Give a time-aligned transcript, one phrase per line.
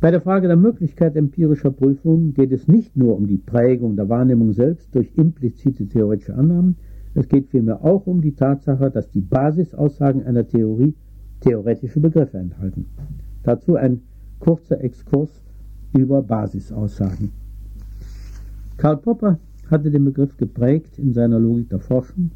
[0.00, 4.08] Bei der Frage der Möglichkeit empirischer Prüfung geht es nicht nur um die Prägung der
[4.08, 6.76] Wahrnehmung selbst durch implizite theoretische Annahmen,
[7.14, 10.94] es geht vielmehr auch um die Tatsache, dass die Basisaussagen einer Theorie
[11.40, 12.86] theoretische Begriffe enthalten.
[13.42, 14.00] Dazu ein
[14.38, 15.42] kurzer Exkurs
[15.92, 17.32] über Basisaussagen.
[18.78, 19.38] Karl Popper
[19.70, 22.30] hatte den Begriff geprägt in seiner Logik der Forschung,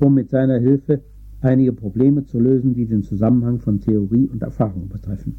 [0.00, 1.00] um mit seiner Hilfe
[1.40, 5.36] einige Probleme zu lösen, die den Zusammenhang von Theorie und Erfahrung betreffen.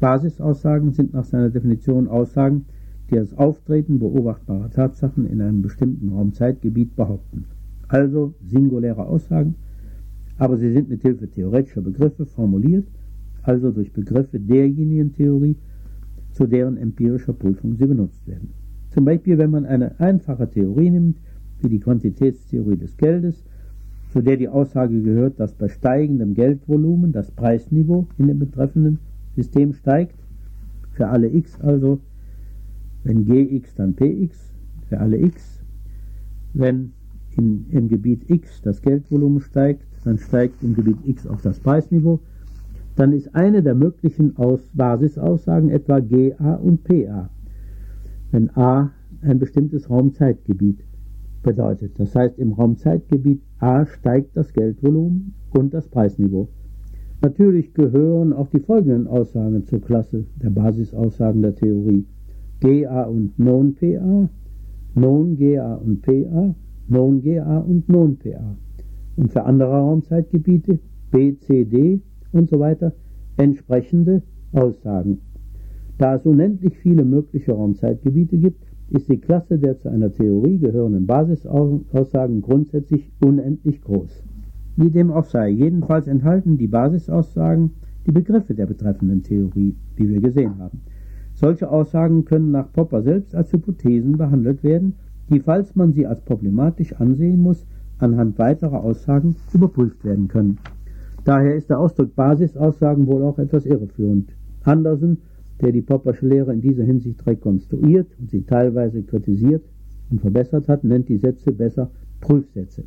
[0.00, 2.66] Basisaussagen sind nach seiner Definition Aussagen,
[3.10, 7.44] die das Auftreten beobachtbarer Tatsachen in einem bestimmten Raumzeitgebiet behaupten.
[7.88, 9.54] Also singuläre Aussagen,
[10.36, 12.86] aber sie sind mit Hilfe theoretischer Begriffe formuliert,
[13.42, 15.56] also durch Begriffe derjenigen Theorie,
[16.32, 18.50] zu deren empirischer Prüfung sie benutzt werden.
[18.90, 21.18] Zum Beispiel, wenn man eine einfache Theorie nimmt,
[21.60, 23.42] wie die Quantitätstheorie des Geldes,
[24.12, 28.98] zu der die Aussage gehört, dass bei steigendem Geldvolumen das Preisniveau in dem betreffenden
[29.38, 30.18] System steigt,
[30.90, 32.00] für alle x also,
[33.04, 34.52] wenn gx dann px,
[34.88, 35.62] für alle x,
[36.54, 36.92] wenn
[37.36, 42.18] in, im Gebiet x das Geldvolumen steigt, dann steigt im Gebiet x auch das Preisniveau,
[42.96, 47.30] dann ist eine der möglichen Aus Basisaussagen etwa GA und PA,
[48.32, 48.90] wenn A
[49.22, 50.80] ein bestimmtes Raumzeitgebiet
[51.44, 51.92] bedeutet.
[52.00, 56.48] Das heißt, im Raumzeitgebiet A steigt das Geldvolumen und das Preisniveau.
[57.20, 62.04] Natürlich gehören auch die folgenden Aussagen zur Klasse der Basisaussagen der Theorie.
[62.60, 64.28] GA und Non-PA,
[64.94, 66.54] Non-GA und PA,
[66.88, 68.56] Non-GA und Non-PA.
[69.16, 70.78] Und für andere Raumzeitgebiete,
[71.10, 72.00] B, C, D
[72.32, 72.92] und so weiter,
[73.36, 74.22] entsprechende
[74.52, 75.18] Aussagen.
[75.98, 81.06] Da es unendlich viele mögliche Raumzeitgebiete gibt, ist die Klasse der zu einer Theorie gehörenden
[81.06, 84.22] Basisaussagen grundsätzlich unendlich groß.
[84.78, 87.72] Wie dem auch sei, jedenfalls enthalten die Basisaussagen
[88.06, 90.82] die Begriffe der betreffenden Theorie, wie wir gesehen haben.
[91.34, 94.94] Solche Aussagen können nach Popper selbst als Hypothesen behandelt werden,
[95.30, 97.66] die, falls man sie als problematisch ansehen muss,
[97.98, 100.58] anhand weiterer Aussagen überprüft werden können.
[101.24, 104.30] Daher ist der Ausdruck Basisaussagen wohl auch etwas irreführend.
[104.62, 105.18] Andersen
[105.60, 109.64] der die Poppersche Lehre in dieser Hinsicht rekonstruiert und sie teilweise kritisiert
[110.08, 112.84] und verbessert hat, nennt die Sätze besser Prüfsätze.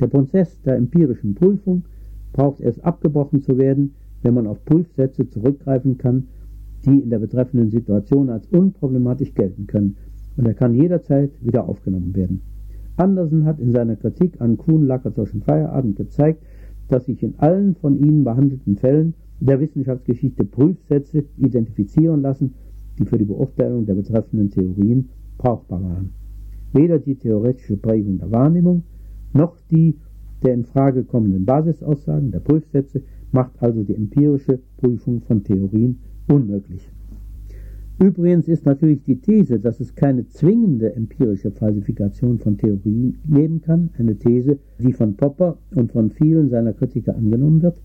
[0.00, 1.82] Der Prozess der empirischen Prüfung
[2.32, 6.28] braucht erst abgebrochen zu werden, wenn man auf Prüfsätze zurückgreifen kann,
[6.84, 9.96] die in der betreffenden Situation als unproblematisch gelten können,
[10.36, 12.42] und er kann jederzeit wieder aufgenommen werden.
[12.96, 16.42] Andersen hat in seiner Kritik an Kuhn-Lackertschen Feierabend gezeigt,
[16.88, 22.54] dass sich in allen von ihnen behandelten Fällen der Wissenschaftsgeschichte Prüfsätze identifizieren lassen,
[22.98, 26.10] die für die Beurteilung der betreffenden Theorien brauchbar waren.
[26.72, 28.82] Weder die theoretische Prägung der Wahrnehmung
[29.32, 29.96] noch die
[30.42, 33.02] der in Frage kommenden Basisaussagen der Prüfsätze
[33.32, 36.90] macht also die empirische Prüfung von Theorien unmöglich.
[38.00, 43.90] Übrigens ist natürlich die These, dass es keine zwingende empirische Falsifikation von Theorien geben kann,
[43.98, 47.82] eine These, die von Popper und von vielen seiner Kritiker angenommen wird,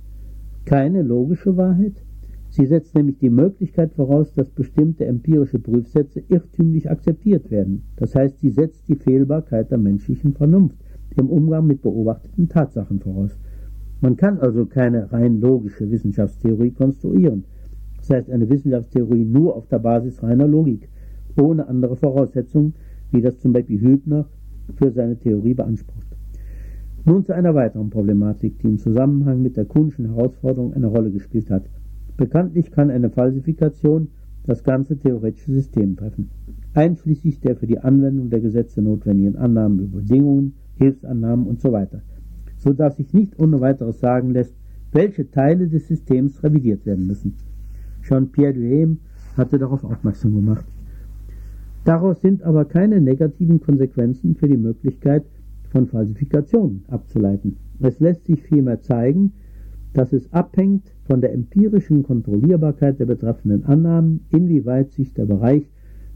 [0.65, 2.03] keine logische Wahrheit.
[2.51, 7.81] Sie setzt nämlich die Möglichkeit voraus, dass bestimmte empirische Prüfsätze irrtümlich akzeptiert werden.
[7.95, 10.77] Das heißt, sie setzt die Fehlbarkeit der menschlichen Vernunft
[11.17, 13.37] im Umgang mit beobachteten Tatsachen voraus.
[14.01, 17.45] Man kann also keine rein logische Wissenschaftstheorie konstruieren.
[17.97, 20.89] Das heißt, eine Wissenschaftstheorie nur auf der Basis reiner Logik,
[21.41, 22.73] ohne andere Voraussetzungen,
[23.11, 24.25] wie das zum Beispiel Hübner
[24.75, 26.07] für seine Theorie beansprucht.
[27.05, 31.49] Nun zu einer weiteren Problematik, die im Zusammenhang mit der Kuhnschen Herausforderung eine Rolle gespielt
[31.49, 31.69] hat.
[32.17, 34.07] Bekanntlich kann eine Falsifikation
[34.45, 36.29] das ganze theoretische System treffen,
[36.73, 41.99] einschließlich der für die Anwendung der Gesetze notwendigen Annahmen über Bedingungen, Hilfsannahmen usw., so,
[42.57, 44.55] so dass sich nicht ohne weiteres sagen lässt,
[44.91, 47.33] welche Teile des Systems revidiert werden müssen.
[48.01, 48.99] Schon Pierre Duhem
[49.35, 50.65] hatte darauf aufmerksam gemacht.
[51.83, 55.25] Daraus sind aber keine negativen Konsequenzen für die Möglichkeit
[55.71, 57.57] von Falsifikationen abzuleiten.
[57.79, 59.33] Es lässt sich vielmehr zeigen,
[59.93, 65.69] dass es abhängt von der empirischen Kontrollierbarkeit der betreffenden Annahmen, inwieweit sich der Bereich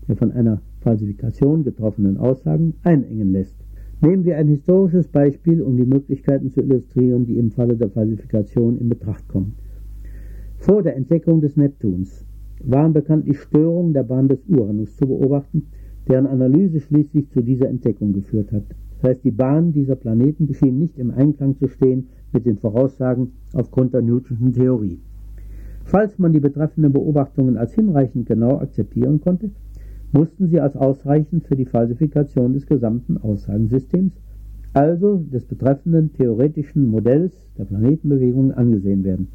[0.08, 3.57] der von einer Falsifikation getroffenen Aussagen einengen lässt.
[4.00, 8.78] Nehmen wir ein historisches Beispiel, um die Möglichkeiten zu illustrieren, die im Falle der Falsifikation
[8.78, 9.56] in Betracht kommen.
[10.58, 12.24] Vor der Entdeckung des Neptuns
[12.64, 15.68] waren bekanntlich Störungen der Bahn des Uranus zu beobachten,
[16.08, 18.66] deren Analyse schließlich zu dieser Entdeckung geführt hat.
[19.02, 23.32] Das heißt, die Bahn dieser Planeten schien nicht im Einklang zu stehen mit den Voraussagen
[23.54, 25.00] aufgrund der Newtonschen Theorie.
[25.84, 29.52] Falls man die betreffenden Beobachtungen als hinreichend genau akzeptieren konnte,
[30.12, 34.14] mussten sie als ausreichend für die Falsifikation des gesamten Aussagensystems,
[34.74, 39.28] also des betreffenden theoretischen Modells der Planetenbewegung, angesehen werden.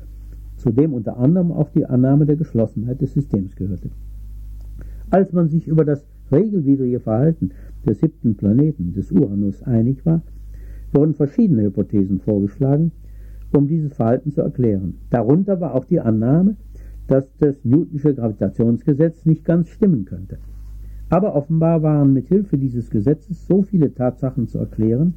[0.62, 3.90] zu dem unter anderem auch die Annahme der Geschlossenheit des Systems gehörte.
[5.10, 7.50] Als man sich über das regelwidrige Verhalten
[7.84, 10.22] des siebten Planeten, des Uranus, einig war,
[10.92, 12.92] wurden verschiedene Hypothesen vorgeschlagen,
[13.52, 14.94] um dieses Verhalten zu erklären.
[15.10, 16.56] Darunter war auch die Annahme,
[17.08, 20.38] dass das Newtonsche Gravitationsgesetz nicht ganz stimmen könnte.
[21.12, 25.12] Aber offenbar waren mit Hilfe dieses Gesetzes so viele Tatsachen zu erklären,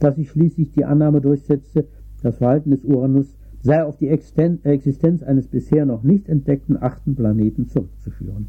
[0.00, 1.86] dass sich schließlich die Annahme durchsetzte,
[2.20, 7.68] das Verhalten des Uranus sei auf die Existenz eines bisher noch nicht entdeckten achten Planeten
[7.68, 8.48] zurückzuführen.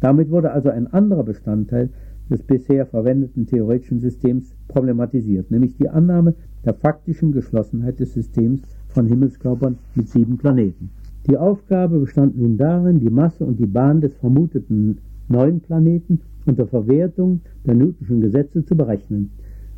[0.00, 1.88] Damit wurde also ein anderer Bestandteil
[2.28, 6.34] des bisher verwendeten theoretischen Systems problematisiert, nämlich die Annahme
[6.66, 10.90] der faktischen Geschlossenheit des Systems von Himmelskörpern mit sieben Planeten.
[11.30, 14.98] Die Aufgabe bestand nun darin, die Masse und die Bahn des vermuteten
[15.28, 19.30] neuen Planeten unter Verwertung der Newtonschen Gesetze zu berechnen,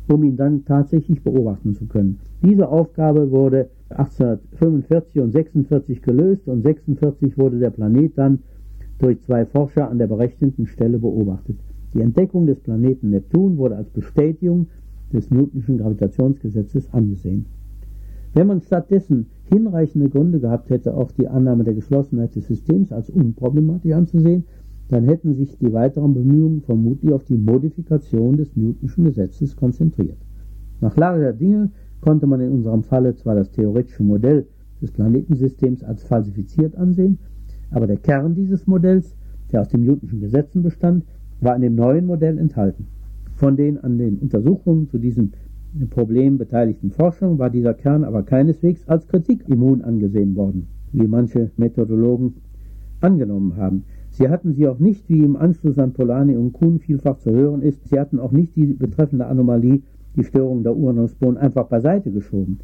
[0.07, 2.19] um ihn dann tatsächlich beobachten zu können.
[2.43, 8.39] Diese Aufgabe wurde 1845 und 46 gelöst und 46 wurde der Planet dann
[8.99, 11.57] durch zwei Forscher an der berechneten Stelle beobachtet.
[11.93, 14.67] Die Entdeckung des Planeten Neptun wurde als Bestätigung
[15.11, 17.45] des Newtonschen Gravitationsgesetzes angesehen.
[18.33, 23.09] Wenn man stattdessen hinreichende Gründe gehabt hätte, auch die Annahme der Geschlossenheit des Systems als
[23.09, 24.43] unproblematisch anzusehen,
[24.89, 30.17] dann hätten sich die weiteren Bemühungen vermutlich auf die Modifikation des Newtonschen Gesetzes konzentriert.
[30.81, 31.71] Nach Lage der Dinge
[32.01, 34.47] konnte man in unserem Falle zwar das theoretische Modell
[34.81, 37.19] des Planetensystems als falsifiziert ansehen,
[37.69, 39.15] aber der Kern dieses Modells,
[39.51, 41.05] der aus den Newtonschen Gesetzen bestand,
[41.39, 42.87] war in dem neuen Modell enthalten.
[43.35, 45.31] Von den an den Untersuchungen zu diesem
[45.91, 51.51] Problem beteiligten Forschern war dieser Kern aber keineswegs als Kritik immun angesehen worden, wie manche
[51.57, 52.37] Methodologen
[53.01, 53.83] angenommen haben.
[54.19, 57.61] Sie hatten sie auch nicht, wie im Anschluss an Polanyi und Kuhn vielfach zu hören
[57.61, 59.81] ist, sie hatten auch nicht die betreffende Anomalie,
[60.17, 62.59] die Störung der Uranusbohnen, einfach beiseite geschoben.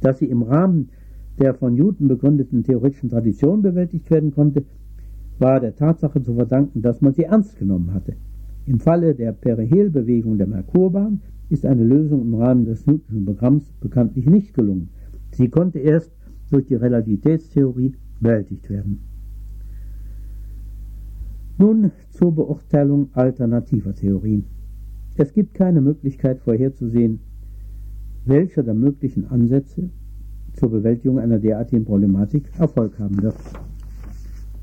[0.00, 0.90] Dass sie im Rahmen
[1.40, 4.62] der von Newton begründeten theoretischen Tradition bewältigt werden konnte,
[5.40, 8.14] war der Tatsache zu verdanken, dass man sie ernst genommen hatte.
[8.66, 14.26] Im Falle der Perihelbewegung der Merkurbahn ist eine Lösung im Rahmen des Newtonschen Programms bekanntlich
[14.26, 14.90] nicht gelungen.
[15.32, 16.12] Sie konnte erst
[16.52, 19.09] durch die Relativitätstheorie bewältigt werden.
[21.60, 24.46] Nun zur Beurteilung alternativer Theorien.
[25.16, 27.20] Es gibt keine Möglichkeit vorherzusehen,
[28.24, 29.90] welcher der möglichen Ansätze
[30.54, 33.34] zur Bewältigung einer derartigen Problematik Erfolg haben wird.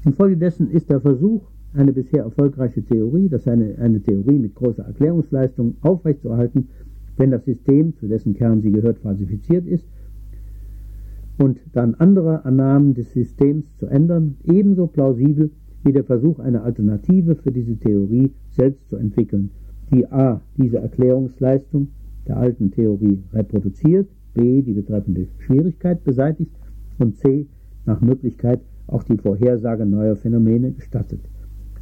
[0.06, 1.44] Infolgedessen ist der Versuch,
[1.76, 6.70] eine bisher erfolgreiche Theorie, das eine, eine Theorie mit großer Erklärungsleistung, aufrechtzuerhalten,
[7.16, 9.86] wenn das System, zu dessen Kern sie gehört, falsifiziert ist,
[11.38, 15.52] und dann andere Annahmen des Systems zu ändern, ebenso plausibel
[15.88, 19.52] wie der Versuch, eine Alternative für diese Theorie selbst zu entwickeln,
[19.94, 20.42] die a.
[20.58, 21.88] diese Erklärungsleistung
[22.28, 24.62] der alten Theorie reproduziert, b.
[24.62, 26.52] die betreffende Schwierigkeit beseitigt
[27.00, 27.48] und c.
[27.86, 31.22] nach Möglichkeit auch die Vorhersage neuer Phänomene gestattet.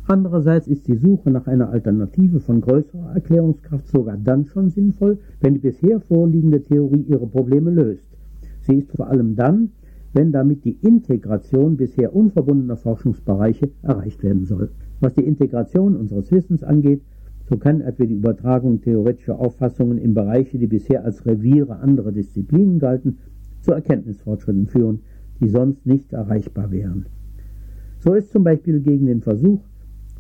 [0.08, 5.56] Andererseits ist die Suche nach einer Alternative von größerer Erklärungskraft sogar dann schon sinnvoll, wenn
[5.56, 8.08] die bisher vorliegende Theorie ihre Probleme löst.
[8.62, 9.72] Sie ist vor allem dann,
[10.16, 14.70] wenn damit die Integration bisher unverbundener Forschungsbereiche erreicht werden soll.
[15.02, 17.02] Was die Integration unseres Wissens angeht,
[17.50, 22.80] so kann etwa die Übertragung theoretischer Auffassungen in Bereiche, die bisher als Reviere anderer Disziplinen
[22.80, 23.18] galten,
[23.62, 25.02] zu Erkenntnisfortschritten führen,
[25.42, 27.08] die sonst nicht erreichbar wären.
[28.00, 29.60] So ist zum Beispiel gegen den Versuch,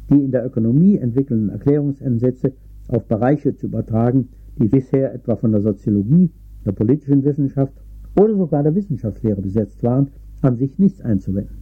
[0.09, 2.51] die in der Ökonomie entwickelnden Erklärungsansätze
[2.89, 4.27] auf Bereiche zu übertragen,
[4.59, 6.31] die bisher etwa von der Soziologie,
[6.65, 7.73] der politischen Wissenschaft
[8.15, 10.09] oder sogar der Wissenschaftslehre besetzt waren,
[10.41, 11.57] an sich nichts einzuwenden.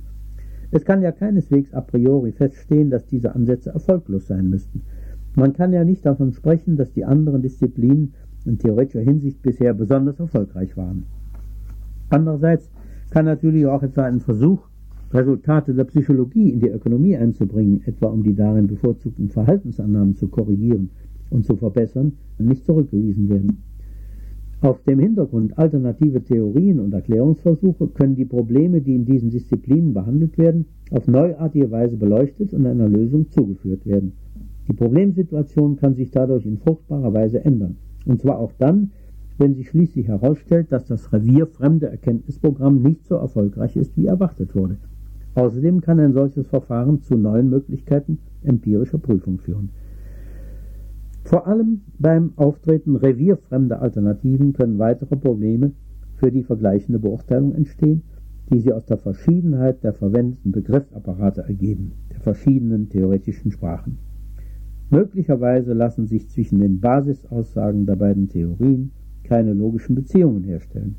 [0.71, 4.81] Es kann ja keineswegs a priori feststehen, dass diese Ansätze erfolglos sein müssten.
[5.35, 8.13] Man kann ja nicht davon sprechen, dass die anderen Disziplinen
[8.45, 11.05] in theoretischer Hinsicht bisher besonders erfolgreich waren.
[12.09, 12.69] Andererseits
[13.11, 14.67] kann natürlich auch etwa ein Versuch,
[15.13, 20.89] Resultate der Psychologie in die Ökonomie einzubringen, etwa um die darin bevorzugten Verhaltensannahmen zu korrigieren
[21.29, 23.57] und zu verbessern, nicht zurückgewiesen werden.
[24.63, 30.37] Auf dem Hintergrund alternative Theorien und Erklärungsversuche können die Probleme, die in diesen Disziplinen behandelt
[30.37, 34.13] werden, auf neuartige Weise beleuchtet und einer Lösung zugeführt werden.
[34.69, 38.91] Die Problemsituation kann sich dadurch in fruchtbarer Weise ändern, und zwar auch dann,
[39.37, 44.77] wenn sich schließlich herausstellt, dass das revierfremde Erkenntnisprogramm nicht so erfolgreich ist, wie erwartet wurde.
[45.35, 49.71] Außerdem kann ein solches Verfahren zu neuen Möglichkeiten empirischer Prüfung führen.
[51.23, 55.71] Vor allem beim Auftreten revierfremder Alternativen können weitere Probleme
[56.15, 58.03] für die vergleichende Beurteilung entstehen,
[58.51, 63.99] die sie aus der Verschiedenheit der verwendeten Begriffsapparate ergeben, der verschiedenen theoretischen Sprachen.
[64.89, 68.91] Möglicherweise lassen sich zwischen den Basisaussagen der beiden Theorien
[69.23, 70.97] keine logischen Beziehungen herstellen,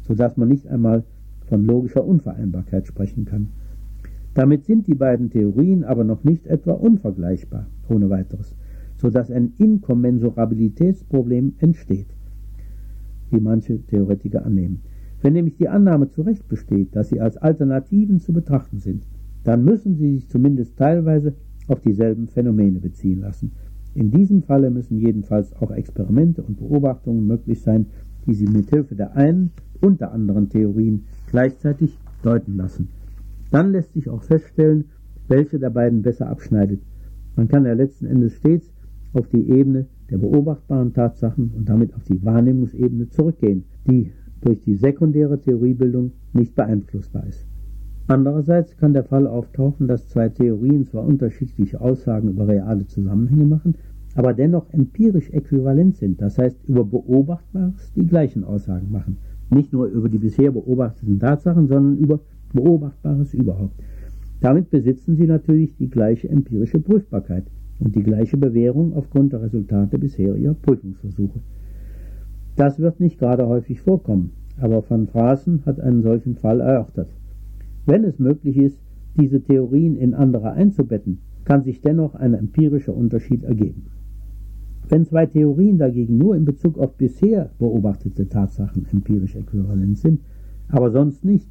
[0.00, 1.04] so dass man nicht einmal
[1.46, 3.48] von logischer Unvereinbarkeit sprechen kann.
[4.34, 8.56] Damit sind die beiden Theorien aber noch nicht etwa unvergleichbar, ohne weiteres,
[8.98, 12.08] so dass ein Inkommensurabilitätsproblem entsteht,
[13.30, 14.82] wie manche Theoretiker annehmen.
[15.22, 19.04] Wenn nämlich die Annahme zu Recht besteht, dass sie als Alternativen zu betrachten sind,
[19.44, 21.34] dann müssen sie sich zumindest teilweise
[21.68, 23.52] auf dieselben Phänomene beziehen lassen.
[23.94, 27.86] In diesem Falle müssen jedenfalls auch Experimente und Beobachtungen möglich sein,
[28.26, 29.50] die sie mit Hilfe der einen
[29.80, 32.88] und der anderen Theorien gleichzeitig deuten lassen.
[33.50, 34.84] Dann lässt sich auch feststellen,
[35.28, 36.82] welche der beiden besser abschneidet.
[37.36, 38.72] Man kann ja letzten Endes stets
[39.12, 44.74] auf die Ebene der beobachtbaren Tatsachen und damit auf die Wahrnehmungsebene zurückgehen, die durch die
[44.74, 47.46] sekundäre Theoriebildung nicht beeinflussbar ist.
[48.06, 53.74] Andererseits kann der Fall auftauchen, dass zwei Theorien zwar unterschiedliche Aussagen über reale Zusammenhänge machen,
[54.14, 59.18] aber dennoch empirisch äquivalent sind, das heißt über Beobachtbares die gleichen Aussagen machen.
[59.50, 62.20] Nicht nur über die bisher beobachteten Tatsachen, sondern über
[62.54, 63.74] Beobachtbares überhaupt.
[64.40, 67.44] Damit besitzen sie natürlich die gleiche empirische Prüfbarkeit
[67.80, 71.40] und die gleiche Bewährung aufgrund der Resultate bisheriger Prüfungsversuche.
[72.56, 74.30] Das wird nicht gerade häufig vorkommen,
[74.60, 77.08] aber van Fraassen hat einen solchen Fall erörtert.
[77.86, 78.80] Wenn es möglich ist,
[79.16, 83.86] diese Theorien in andere einzubetten, kann sich dennoch ein empirischer Unterschied ergeben.
[84.88, 90.20] Wenn zwei Theorien dagegen nur in Bezug auf bisher beobachtete Tatsachen empirisch äquivalent sind,
[90.68, 91.50] aber sonst nicht,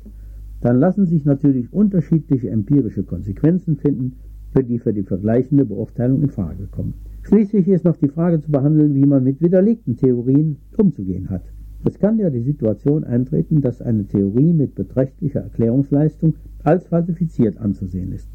[0.62, 4.14] dann lassen sich natürlich unterschiedliche empirische Konsequenzen finden,
[4.58, 6.96] für die für die vergleichende Beurteilung in Frage kommen.
[7.22, 11.44] Schließlich ist noch die Frage zu behandeln, wie man mit widerlegten Theorien umzugehen hat.
[11.86, 16.34] Es kann ja die Situation eintreten, dass eine Theorie mit beträchtlicher Erklärungsleistung
[16.64, 18.28] als falsifiziert anzusehen ist.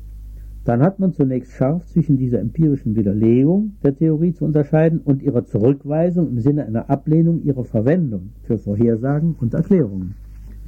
[0.64, 5.45] Dann hat man zunächst scharf zwischen dieser empirischen Widerlegung der Theorie zu unterscheiden und ihrer
[5.45, 10.14] Zurückweisung im Sinne einer Ablehnung ihrer Verwendung für Vorhersagen und Erklärungen.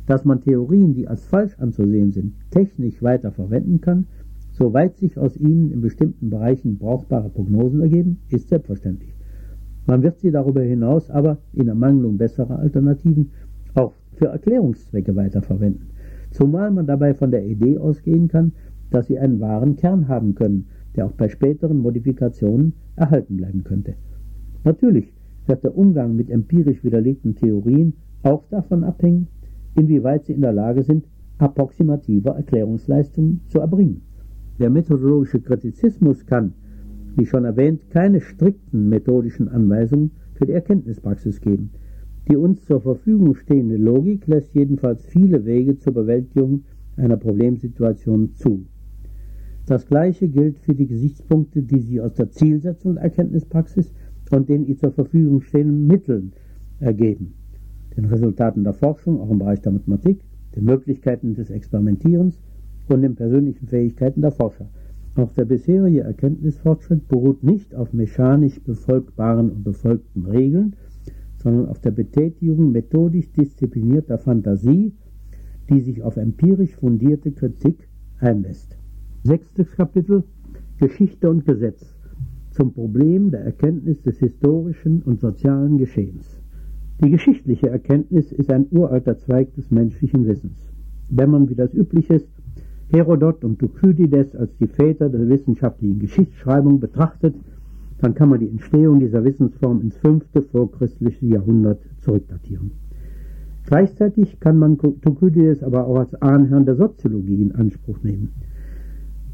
[0.08, 4.06] Dass man Theorien, die als falsch anzusehen sind, technisch weiter verwenden kann,
[4.54, 9.14] soweit sich aus ihnen in bestimmten Bereichen brauchbare Prognosen ergeben, ist selbstverständlich.
[9.86, 13.30] Man wird sie darüber hinaus aber in Ermangelung besserer Alternativen
[13.74, 15.88] auch für Erklärungszwecke weiterverwenden,
[16.30, 18.52] zumal man dabei von der Idee ausgehen kann,
[18.90, 23.94] dass sie einen wahren Kern haben können, der auch bei späteren Modifikationen erhalten bleiben könnte.
[24.62, 25.12] Natürlich
[25.46, 29.26] wird der Umgang mit empirisch widerlegten Theorien auch davon abhängen,
[29.74, 31.06] inwieweit sie in der Lage sind,
[31.38, 34.02] approximative Erklärungsleistungen zu erbringen.
[34.58, 36.52] Der methodologische Kritizismus kann,
[37.16, 41.70] wie schon erwähnt, keine strikten methodischen Anweisungen für die Erkenntnispraxis geben.
[42.28, 46.62] Die uns zur Verfügung stehende Logik lässt jedenfalls viele Wege zur Bewältigung
[46.96, 48.64] einer Problemsituation zu.
[49.66, 53.92] Das Gleiche gilt für die Gesichtspunkte, die sich aus der Zielsetzung der Erkenntnispraxis
[54.30, 56.32] und den ihr zur Verfügung stehenden Mitteln
[56.80, 57.34] ergeben
[57.96, 60.20] den Resultaten der Forschung, auch im Bereich der Mathematik,
[60.54, 62.40] den Möglichkeiten des Experimentierens
[62.88, 64.68] und den persönlichen Fähigkeiten der Forscher.
[65.16, 70.74] Auch der bisherige Erkenntnisfortschritt beruht nicht auf mechanisch befolgbaren und befolgten Regeln,
[71.36, 74.92] sondern auf der Betätigung methodisch disziplinierter Fantasie,
[75.70, 77.88] die sich auf empirisch fundierte Kritik
[78.18, 78.76] einlässt.
[79.22, 80.24] Sechstes Kapitel
[80.78, 81.94] Geschichte und Gesetz
[82.50, 86.40] zum Problem der Erkenntnis des historischen und sozialen Geschehens.
[87.02, 90.72] Die geschichtliche Erkenntnis ist ein uralter Zweig des menschlichen Wissens.
[91.08, 92.28] Wenn man, wie das üblich ist,
[92.92, 97.34] Herodot und Thukydides als die Väter der wissenschaftlichen Geschichtsschreibung betrachtet,
[98.00, 102.72] dann kann man die Entstehung dieser Wissensform ins fünfte vorchristliche Jahrhundert zurückdatieren.
[103.66, 108.32] Gleichzeitig kann man Thukydides aber auch als Ahnherrn der Soziologie in Anspruch nehmen.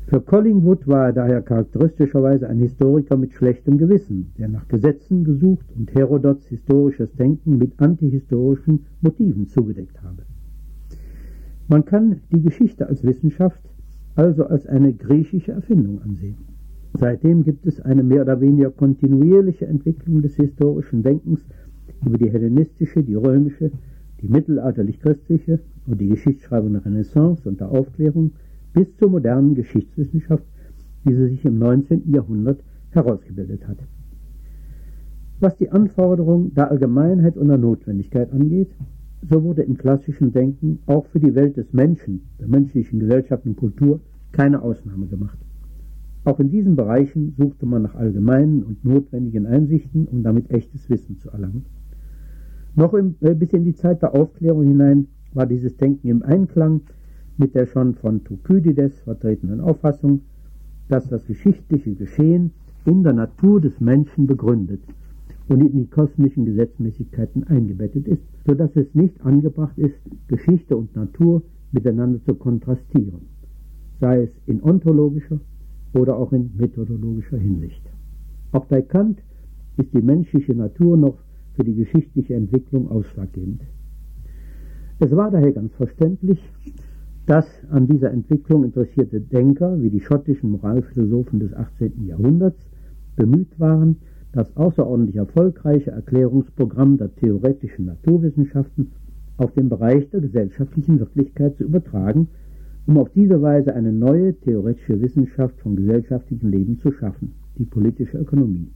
[0.07, 5.67] Für Collingwood war er daher charakteristischerweise ein Historiker mit schlechtem Gewissen, der nach Gesetzen gesucht
[5.77, 10.23] und Herodots historisches Denken mit antihistorischen Motiven zugedeckt habe.
[11.71, 13.61] Man kann die Geschichte als Wissenschaft
[14.17, 16.37] also als eine griechische Erfindung ansehen.
[16.95, 21.47] Seitdem gibt es eine mehr oder weniger kontinuierliche Entwicklung des historischen Denkens
[22.05, 23.71] über die hellenistische, die römische,
[24.21, 28.33] die mittelalterlich-christliche und die Geschichtsschreibung der Renaissance und der Aufklärung–
[28.73, 30.45] bis zur modernen Geschichtswissenschaft,
[31.05, 32.13] wie sie sich im 19.
[32.13, 32.61] Jahrhundert
[32.91, 33.79] herausgebildet hat.
[35.41, 38.71] Was die Anforderung der Allgemeinheit und der Notwendigkeit angeht,
[39.29, 43.57] so wurde im klassischen Denken auch für die Welt des Menschen, der menschlichen Gesellschaft und
[43.57, 44.01] Kultur
[44.33, 45.39] keine Ausnahme gemacht.
[46.25, 51.19] Auch in diesen Bereichen suchte man nach allgemeinen und notwendigen Einsichten, um damit echtes Wissen
[51.19, 51.65] zu erlangen.
[52.77, 56.83] Noch im, äh, bis in die Zeit der Aufklärung hinein war dieses Denken im Einklang
[57.37, 60.23] mit der schon von Thukydides vertretenen Auffassung,
[60.89, 62.53] dass das geschichtliche Geschehen
[62.85, 64.83] in der Natur des Menschen begründet
[65.51, 69.97] und in die kosmischen Gesetzmäßigkeiten eingebettet ist, so dass es nicht angebracht ist,
[70.29, 71.43] Geschichte und Natur
[71.73, 73.23] miteinander zu kontrastieren,
[74.01, 75.41] sei es in ontologischer
[75.93, 77.83] oder auch in methodologischer Hinsicht.
[78.53, 79.19] Auch bei Kant
[79.77, 81.19] ist die menschliche Natur noch
[81.57, 83.63] für die geschichtliche Entwicklung ausschlaggebend.
[85.01, 86.39] Es war daher ganz verständlich,
[87.27, 92.07] dass an dieser Entwicklung interessierte Denker wie die schottischen Moralphilosophen des 18.
[92.07, 92.61] Jahrhunderts
[93.17, 93.97] bemüht waren,
[94.33, 98.93] das außerordentlich erfolgreiche Erklärungsprogramm der theoretischen Naturwissenschaften
[99.37, 102.29] auf den Bereich der gesellschaftlichen Wirklichkeit zu übertragen,
[102.87, 108.19] um auf diese Weise eine neue theoretische Wissenschaft vom gesellschaftlichen Leben zu schaffen, die politische
[108.19, 108.69] Ökonomie.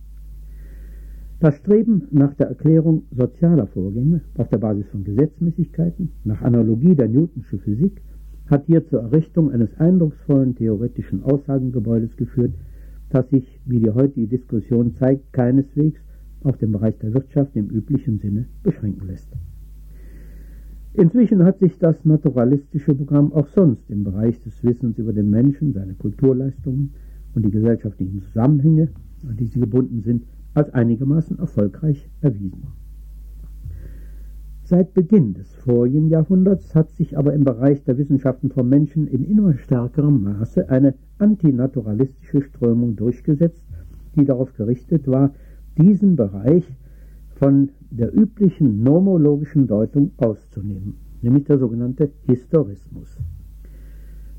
[1.40, 7.08] Das Streben nach der Erklärung sozialer Vorgänge auf der Basis von Gesetzmäßigkeiten, nach Analogie der
[7.08, 8.00] Newtonschen Physik,
[8.46, 12.52] hat hier zur Errichtung eines eindrucksvollen theoretischen Aussagengebäudes geführt,
[13.10, 16.00] das sich, wie die heutige Diskussion zeigt, keineswegs
[16.42, 19.28] auf den Bereich der Wirtschaft im üblichen Sinne beschränken lässt.
[20.92, 25.72] Inzwischen hat sich das naturalistische Programm auch sonst im Bereich des Wissens über den Menschen,
[25.72, 26.92] seine Kulturleistungen
[27.34, 28.88] und die gesellschaftlichen Zusammenhänge,
[29.28, 32.68] an die sie gebunden sind, als einigermaßen erfolgreich erwiesen.
[34.66, 39.22] Seit Beginn des vorigen Jahrhunderts hat sich aber im Bereich der Wissenschaften vom Menschen in
[39.22, 43.62] immer stärkerem Maße eine antinaturalistische Strömung durchgesetzt,
[44.16, 45.34] die darauf gerichtet war,
[45.76, 46.64] diesen Bereich
[47.34, 53.18] von der üblichen nomologischen Deutung auszunehmen, nämlich der sogenannte Historismus.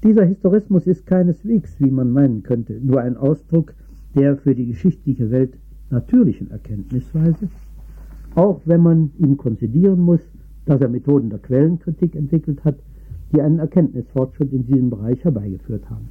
[0.04, 3.76] Dieser Historismus ist keineswegs, wie man meinen könnte, nur ein Ausdruck
[4.16, 5.60] der für die geschichtliche Welt
[5.92, 7.48] natürlichen Erkenntnisweise,
[8.36, 10.22] auch wenn man ihm konzidieren muss,
[10.66, 12.78] dass er Methoden der Quellenkritik entwickelt hat,
[13.34, 16.10] die einen Erkenntnisfortschritt in diesem Bereich herbeigeführt haben.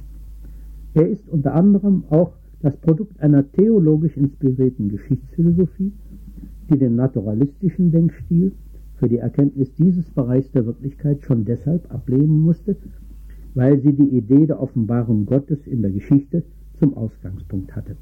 [0.93, 5.91] Er ist unter anderem auch das Produkt einer theologisch inspirierten Geschichtsphilosophie,
[6.69, 8.53] die den naturalistischen Denkstil
[8.95, 12.75] für die Erkenntnis dieses Bereichs der Wirklichkeit schon deshalb ablehnen musste,
[13.53, 16.43] weil sie die Idee der Offenbarung Gottes in der Geschichte
[16.79, 17.97] zum Ausgangspunkt hatte.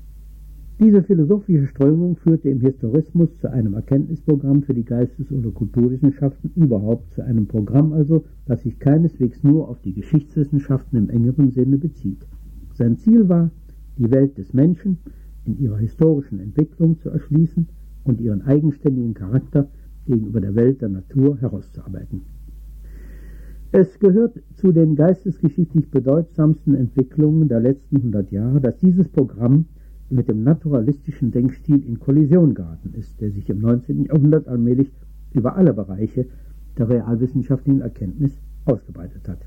[0.79, 7.13] Diese philosophische Strömung führte im Historismus zu einem Erkenntnisprogramm für die Geistes- oder Kulturwissenschaften, überhaupt
[7.13, 12.25] zu einem Programm also, das sich keineswegs nur auf die Geschichtswissenschaften im engeren Sinne bezieht.
[12.73, 13.51] Sein Ziel war,
[13.99, 14.97] die Welt des Menschen
[15.45, 17.67] in ihrer historischen Entwicklung zu erschließen
[18.03, 19.69] und ihren eigenständigen Charakter
[20.07, 22.21] gegenüber der Welt der Natur herauszuarbeiten.
[23.71, 29.65] Es gehört zu den geistesgeschichtlich bedeutsamsten Entwicklungen der letzten 100 Jahre, dass dieses Programm
[30.09, 34.05] mit dem naturalistischen Denkstil in Kollision geraten ist, der sich im 19.
[34.05, 34.91] Jahrhundert allmählich
[35.33, 36.25] über alle Bereiche
[36.77, 39.39] der realwissenschaftlichen Erkenntnis ausgebreitet hat.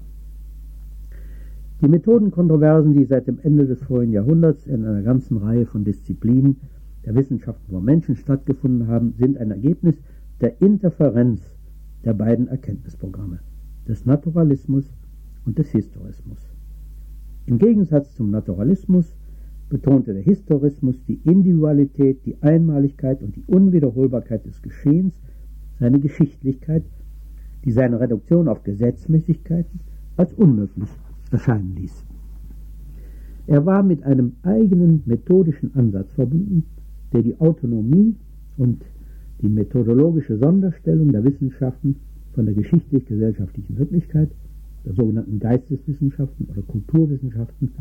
[1.82, 6.56] Die Methodenkontroversen, die seit dem Ende des vorigen Jahrhunderts in einer ganzen Reihe von Disziplinen
[7.04, 9.96] der Wissenschaften von Menschen stattgefunden haben, sind ein Ergebnis
[10.40, 11.42] der Interferenz
[12.04, 13.40] der beiden Erkenntnisprogramme,
[13.86, 14.90] des Naturalismus
[15.44, 16.38] und des Historismus.
[17.46, 19.15] Im Gegensatz zum Naturalismus
[19.68, 25.14] betonte der Historismus die Individualität, die Einmaligkeit und die Unwiederholbarkeit des Geschehens,
[25.78, 26.84] seine Geschichtlichkeit,
[27.64, 29.80] die seine Reduktion auf Gesetzmäßigkeiten
[30.16, 30.88] als unmöglich
[31.30, 32.04] erscheinen ließ.
[33.48, 36.64] Er war mit einem eigenen methodischen Ansatz verbunden,
[37.12, 38.14] der die Autonomie
[38.56, 38.82] und
[39.42, 41.96] die methodologische Sonderstellung der Wissenschaften
[42.34, 44.30] von der geschichtlich-gesellschaftlichen Wirklichkeit,
[44.84, 47.72] der sogenannten Geisteswissenschaften oder Kulturwissenschaften,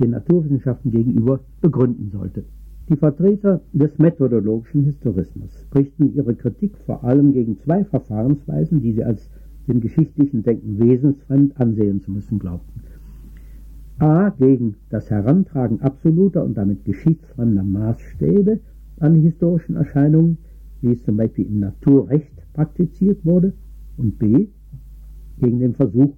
[0.00, 2.44] den Naturwissenschaften gegenüber begründen sollte.
[2.88, 9.04] Die Vertreter des methodologischen Historismus richten ihre Kritik vor allem gegen zwei Verfahrensweisen, die sie
[9.04, 9.30] als
[9.66, 12.82] dem geschichtlichen Denken wesensfremd ansehen zu müssen glaubten.
[13.98, 14.30] A.
[14.30, 18.60] gegen das Herantragen absoluter und damit geschichtsfremder Maßstäbe
[18.98, 20.38] an die historischen Erscheinungen,
[20.82, 23.54] wie es zum Beispiel im Naturrecht praktiziert wurde,
[23.96, 24.48] und B.
[25.40, 26.14] gegen den Versuch,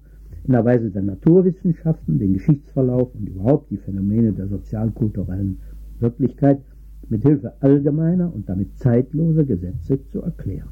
[0.47, 5.59] in der Weise der Naturwissenschaften den Geschichtsverlauf und überhaupt die Phänomene der sozialkulturellen
[5.99, 6.61] Wirklichkeit
[7.09, 10.69] mit Hilfe allgemeiner und damit zeitloser Gesetze zu erklären.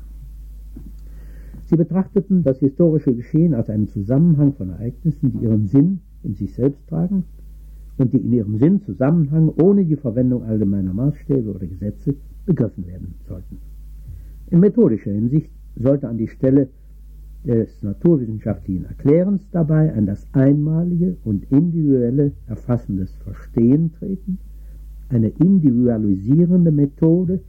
[1.65, 6.53] Sie betrachteten das historische Geschehen als einen Zusammenhang von Ereignissen, die ihren Sinn in sich
[6.53, 7.25] selbst tragen
[7.97, 13.15] und die in ihrem Sinn Zusammenhang ohne die Verwendung allgemeiner Maßstäbe oder Gesetze begriffen werden
[13.27, 13.57] sollten.
[14.51, 16.69] In methodischer Hinsicht sollte an die Stelle
[17.45, 24.39] des naturwissenschaftlichen Erklärens dabei an das einmalige und individuelle Erfassen des Verstehen treten,
[25.09, 27.41] eine individualisierende Methode,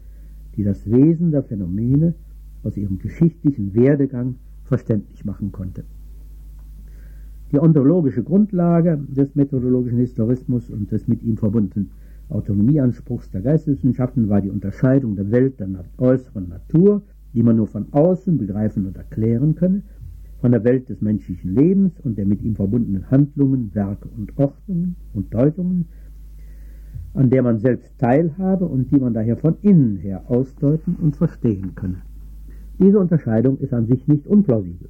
[0.57, 2.15] die das Wesen der Phänomene
[2.63, 5.85] aus ihrem geschichtlichen Werdegang verständlich machen konnte.
[7.53, 11.91] Die ontologische Grundlage des methodologischen Historismus und des mit ihm verbundenen
[12.29, 17.03] Autonomieanspruchs der Geisteswissenschaften war die Unterscheidung der Welt der äußeren Natur,
[17.37, 19.83] die man nur von außen begreifen und erklären könne,
[20.41, 24.97] von der Welt des menschlichen Lebens und der mit ihm verbundenen Handlungen, Werke und Ordnungen
[25.13, 25.85] und Deutungen,
[27.13, 31.75] an der man selbst teilhabe und die man daher von innen her ausdeuten und verstehen
[31.75, 32.03] könne.
[32.79, 34.89] Diese Unterscheidung ist an sich nicht unplausibel,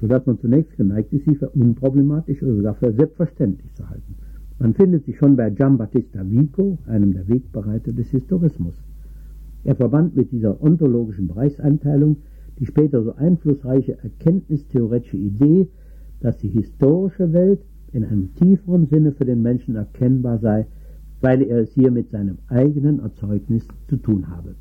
[0.00, 4.14] sodass man zunächst geneigt ist, sie für unproblematisch oder sogar für selbstverständlich zu halten.
[4.60, 8.74] Man findet sie schon bei Giambattista Vico, einem der Wegbereiter des Historismus.
[9.64, 12.18] Er verband mit dieser ontologischen Bereichseinteilung
[12.58, 15.68] die später so einflussreiche erkenntnistheoretische Idee,
[16.20, 17.60] dass die historische Welt
[17.92, 20.66] in einem tieferen Sinne für den Menschen erkennbar sei,
[21.20, 24.54] weil er es hier mit seinem eigenen Erzeugnis zu tun habe.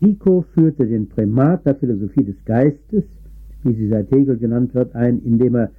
[0.00, 3.04] Vico führte den Primat der Philosophie des Geistes,
[3.64, 5.70] wie sie seit Hegel genannt wird, ein, indem er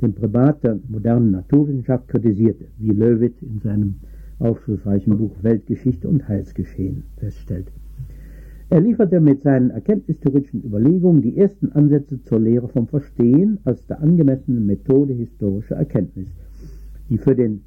[0.00, 3.96] den Primat der modernen Naturwissenschaft kritisierte, wie Löwit in seinem
[4.38, 7.70] aufschlussreichen Buch Weltgeschichte und Heilsgeschehen feststellt.
[8.70, 14.00] Er lieferte mit seinen erkenntnistheoretischen Überlegungen die ersten Ansätze zur Lehre vom Verstehen als der
[14.00, 16.28] angemessenen Methode historischer Erkenntnis,
[17.08, 17.62] die für den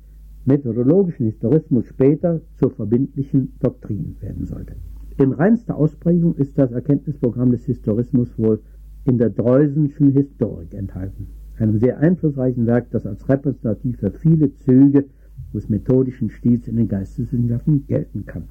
[0.46, 4.76] methodologischen Historismus später zur verbindlichen Doktrin werden sollte.
[5.20, 8.60] In reinster Ausprägung ist das Erkenntnisprogramm des Historismus wohl
[9.06, 11.28] in der Dreusenschen Historik enthalten
[11.60, 15.06] einem sehr einflussreichen Werk, das als repräsentativ für viele Züge
[15.54, 18.44] des methodischen Stils in den Geisteswissenschaften gelten kann.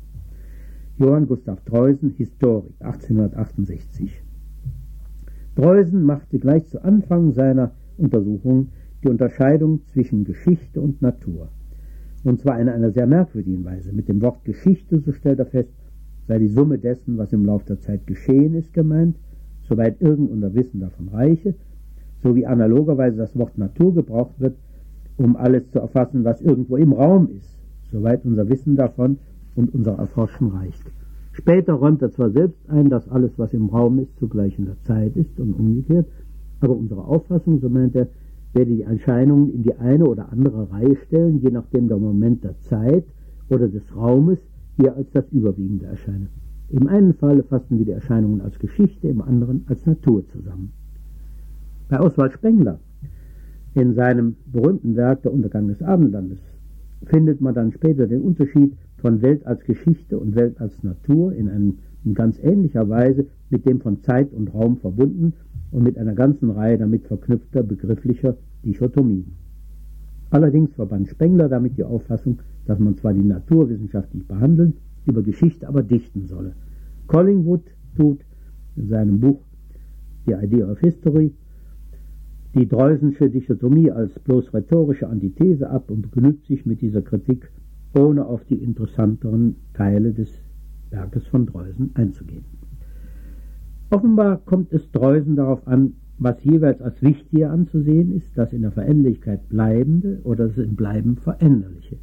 [0.98, 4.22] Johann Gustav Dreusen, Historik, 1868.
[5.54, 8.68] Dreusen machte gleich zu Anfang seiner Untersuchung
[9.02, 11.48] die Unterscheidung zwischen Geschichte und Natur.
[12.24, 13.92] Und zwar in einer sehr merkwürdigen Weise.
[13.92, 15.72] Mit dem Wort Geschichte, so stellt er fest,
[16.26, 19.16] sei die Summe dessen, was im Laufe der Zeit geschehen ist, gemeint,
[19.68, 21.54] soweit irgend unser Wissen davon reiche,
[22.22, 24.56] so wie analogerweise das Wort Natur gebraucht wird,
[25.18, 27.58] um alles zu erfassen, was irgendwo im Raum ist,
[27.90, 29.18] soweit unser Wissen davon
[29.54, 30.82] und unser Erforschen reicht.
[31.32, 34.80] Später räumt er zwar selbst ein, dass alles, was im Raum ist, zugleich in der
[34.82, 36.06] Zeit ist und umgekehrt,
[36.60, 38.08] aber unsere Auffassung, so meint er,
[38.54, 42.58] werde die Erscheinungen in die eine oder andere Reihe stellen, je nachdem der Moment der
[42.60, 43.04] Zeit
[43.50, 44.38] oder des Raumes
[44.76, 46.28] hier als das Überwiegende erscheine.
[46.70, 50.72] Im einen Falle fassen wir die Erscheinungen als Geschichte, im anderen als Natur zusammen.
[51.88, 52.80] Bei Oswald Spengler
[53.76, 56.38] in seinem berühmten Werk Der Untergang des Abendlandes
[57.04, 61.50] findet man dann später den Unterschied von Welt als Geschichte und Welt als Natur in,
[61.50, 65.34] einem, in ganz ähnlicher Weise mit dem von Zeit und Raum verbunden
[65.72, 69.36] und mit einer ganzen Reihe damit verknüpfter begrifflicher Dichotomien.
[70.30, 74.72] Allerdings verband Spengler damit die Auffassung, dass man zwar die Natur wissenschaftlich behandeln,
[75.04, 76.52] über Geschichte aber dichten solle.
[77.08, 77.62] Collingwood
[77.94, 78.20] tut
[78.74, 79.40] in seinem Buch
[80.26, 81.32] The Idea of History
[82.56, 87.50] die Dreusensche Dichotomie als bloß rhetorische Antithese ab und begnügt sich mit dieser Kritik,
[87.94, 90.30] ohne auf die interessanteren Teile des
[90.88, 92.44] Werkes von Dreusen einzugehen.
[93.90, 98.72] Offenbar kommt es Dreusen darauf an, was jeweils als wichtiger anzusehen ist, das in der
[98.72, 101.98] Veränderlichkeit Bleibende oder das im Bleiben Veränderliche.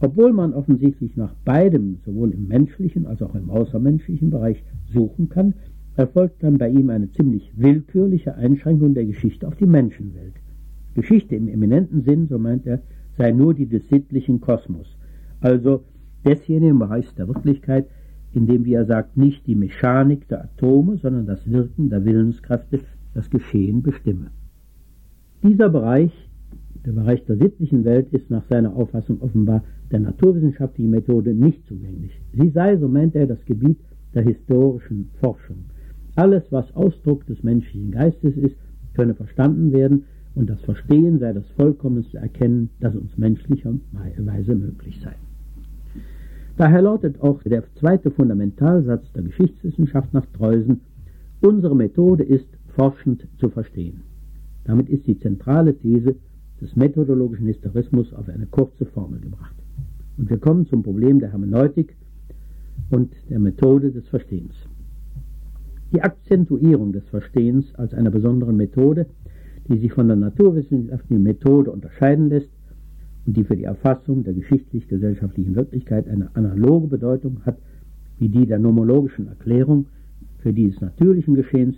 [0.00, 4.62] Obwohl man offensichtlich nach beidem, sowohl im menschlichen als auch im außermenschlichen Bereich,
[4.92, 5.54] suchen kann,
[5.96, 10.34] erfolgt dann bei ihm eine ziemlich willkürliche Einschränkung der Geschichte auf die Menschenwelt.
[10.94, 12.80] Geschichte im eminenten Sinn, so meint er,
[13.16, 14.96] sei nur die des sittlichen Kosmos,
[15.40, 15.84] also
[16.24, 17.86] desjenigen Bereichs der Wirklichkeit,
[18.32, 22.80] in dem, wie er sagt, nicht die Mechanik der Atome, sondern das Wirken der Willenskräfte
[23.14, 24.30] das Geschehen bestimme.
[25.44, 26.12] Dieser Bereich,
[26.84, 32.20] der Bereich der sittlichen Welt, ist nach seiner Auffassung offenbar der naturwissenschaftlichen Methode nicht zugänglich.
[32.32, 33.78] Sie sei, so meint er, das Gebiet
[34.14, 35.64] der historischen Forschung.
[36.16, 38.56] Alles, was Ausdruck des menschlichen Geistes ist,
[38.94, 45.14] könne verstanden werden und das Verstehen sei das vollkommenste Erkennen, das uns menschlicherweise möglich sei.
[46.56, 50.80] Daher lautet auch der zweite Fundamentalsatz der Geschichtswissenschaft nach Dreusen,
[51.40, 52.46] unsere Methode ist,
[52.76, 54.02] forschend zu verstehen.
[54.64, 56.16] Damit ist die zentrale These
[56.60, 59.54] des methodologischen Historismus auf eine kurze Formel gebracht.
[60.16, 61.96] Und wir kommen zum Problem der Hermeneutik
[62.90, 64.54] und der Methode des Verstehens.
[65.94, 69.06] Die Akzentuierung des Verstehens als einer besonderen Methode,
[69.68, 72.50] die sich von der naturwissenschaftlichen Methode unterscheiden lässt
[73.26, 77.58] und die für die Erfassung der geschichtlich-gesellschaftlichen Wirklichkeit eine analoge Bedeutung hat
[78.18, 79.86] wie die der nomologischen Erklärung
[80.38, 81.76] für die des natürlichen Geschehens,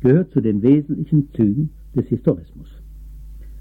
[0.00, 2.68] gehört zu den wesentlichen Zügen des Historismus.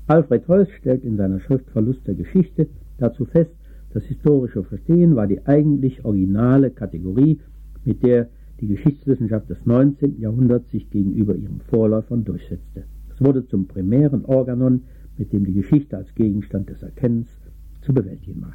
[0.08, 2.68] Alfred Holz stellt in seiner Schrift Verlust der Geschichte
[2.98, 3.52] dazu fest,
[3.92, 7.40] das historische Verstehen war die eigentlich originale Kategorie,
[7.84, 10.20] mit der die Geschichtswissenschaft des 19.
[10.20, 12.84] Jahrhunderts sich gegenüber ihren Vorläufern durchsetzte.
[13.14, 14.82] Es wurde zum primären Organon,
[15.18, 17.28] mit dem die Geschichte als Gegenstand des Erkennens
[17.82, 18.54] zu bewältigen war.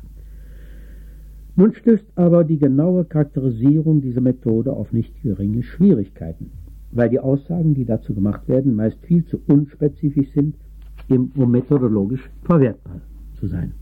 [1.55, 6.51] Nun stößt aber die genaue Charakterisierung dieser Methode auf nicht geringe Schwierigkeiten,
[6.93, 10.55] weil die Aussagen, die dazu gemacht werden, meist viel zu unspezifisch sind,
[11.09, 13.01] um methodologisch verwertbar
[13.39, 13.73] zu sein.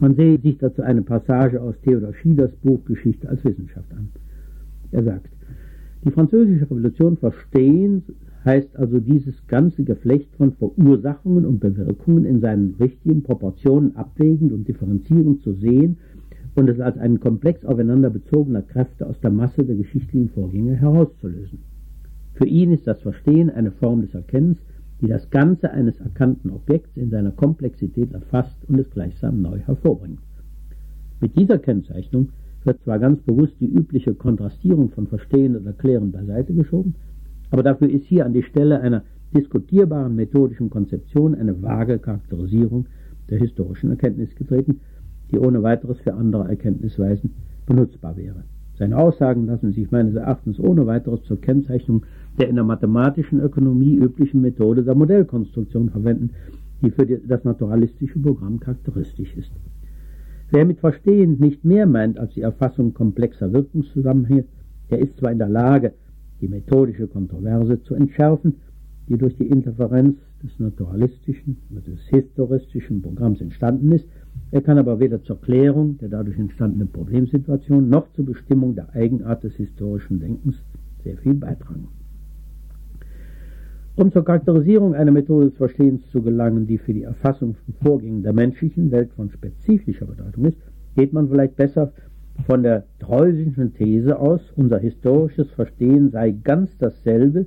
[0.00, 4.08] Man sehe sich dazu eine Passage aus Theodor Schieders Buch Geschichte als Wissenschaft an.
[4.94, 5.28] Er sagt,
[6.04, 8.04] die französische Revolution verstehen
[8.44, 14.68] heißt also dieses ganze Geflecht von Verursachungen und Bewirkungen in seinen richtigen Proportionen abwägend und
[14.68, 15.96] differenzierend zu sehen
[16.54, 21.58] und es als einen Komplex aufeinander bezogener Kräfte aus der Masse der geschichtlichen Vorgänge herauszulösen.
[22.34, 24.58] Für ihn ist das Verstehen eine Form des Erkennens,
[25.00, 30.20] die das Ganze eines erkannten Objekts in seiner Komplexität erfasst und es gleichsam neu hervorbringt.
[31.20, 32.28] Mit dieser Kennzeichnung
[32.64, 36.94] wird zwar ganz bewusst die übliche Kontrastierung von Verstehen und Erklären beiseite geschoben,
[37.50, 39.02] aber dafür ist hier an die Stelle einer
[39.34, 42.86] diskutierbaren methodischen Konzeption eine vage Charakterisierung
[43.30, 44.80] der historischen Erkenntnis getreten,
[45.30, 47.30] die ohne weiteres für andere Erkenntnisweisen
[47.66, 48.44] benutzbar wäre.
[48.76, 52.04] Seine Aussagen lassen sich meines Erachtens ohne weiteres zur Kennzeichnung
[52.40, 56.30] der in der mathematischen Ökonomie üblichen Methode der Modellkonstruktion verwenden,
[56.82, 59.52] die für das naturalistische Programm charakteristisch ist.
[60.54, 64.44] Wer mit Verstehen nicht mehr meint als die Erfassung komplexer Wirkungszusammenhänge,
[64.88, 65.94] der ist zwar in der Lage,
[66.40, 68.54] die methodische Kontroverse zu entschärfen,
[69.08, 74.06] die durch die Interferenz des naturalistischen oder des historistischen Programms entstanden ist,
[74.52, 79.42] er kann aber weder zur Klärung der dadurch entstandenen Problemsituation noch zur Bestimmung der Eigenart
[79.42, 80.54] des historischen Denkens
[81.02, 81.88] sehr viel beitragen.
[83.96, 88.24] Um zur Charakterisierung einer Methode des Verstehens zu gelangen, die für die Erfassung von Vorgängen
[88.24, 90.58] der menschlichen Welt von spezifischer Bedeutung ist,
[90.96, 91.92] geht man vielleicht besser
[92.48, 97.46] von der Treusischen These aus, unser historisches Verstehen sei ganz dasselbe,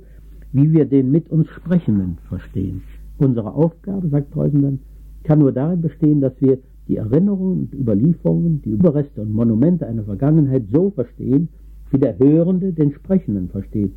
[0.52, 2.80] wie wir den mit uns Sprechenden verstehen.
[3.18, 4.78] Unsere Aufgabe, sagt Treusen dann,
[5.24, 10.04] kann nur darin bestehen, dass wir die Erinnerungen und Überlieferungen, die Überreste und Monumente einer
[10.04, 11.50] Vergangenheit so verstehen,
[11.90, 13.92] wie der Hörende den Sprechenden versteht,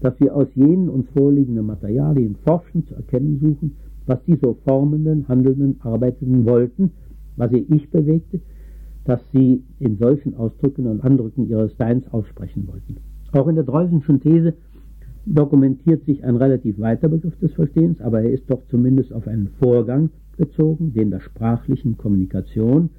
[0.00, 5.26] dass wir aus jenen uns vorliegenden Materialien forschen, zu erkennen suchen, was die so formenden,
[5.28, 6.92] handelnden, arbeitenden wollten,
[7.36, 8.40] was ihr Ich bewegte,
[9.04, 12.96] dass sie in solchen Ausdrücken und Andrücken ihres Seins aussprechen wollten.
[13.32, 14.54] Auch in der Dreusenschen These
[15.26, 19.48] dokumentiert sich ein relativ weiter Begriff des Verstehens, aber er ist doch zumindest auf einen
[19.60, 22.90] Vorgang bezogen, den der sprachlichen Kommunikation,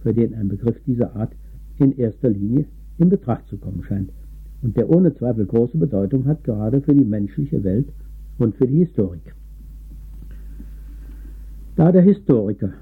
[0.00, 1.32] für den ein Begriff dieser Art
[1.78, 2.66] in erster Linie
[2.98, 4.10] in Betracht zu kommen scheint
[4.62, 7.88] und der ohne Zweifel große Bedeutung hat, gerade für die menschliche Welt
[8.38, 9.34] und für die Historik.
[11.76, 12.72] Da der Historiker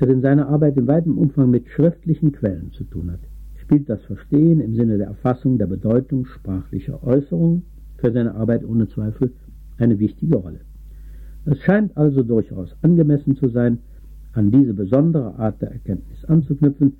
[0.00, 3.20] der in seiner Arbeit in weitem Umfang mit schriftlichen Quellen zu tun hat,
[3.56, 7.62] spielt das Verstehen im Sinne der Erfassung der Bedeutung sprachlicher Äußerungen
[7.96, 9.32] für seine Arbeit ohne Zweifel
[9.76, 10.60] eine wichtige Rolle.
[11.46, 13.78] Es scheint also durchaus angemessen zu sein,
[14.32, 16.94] an diese besondere Art der Erkenntnis anzuknüpfen,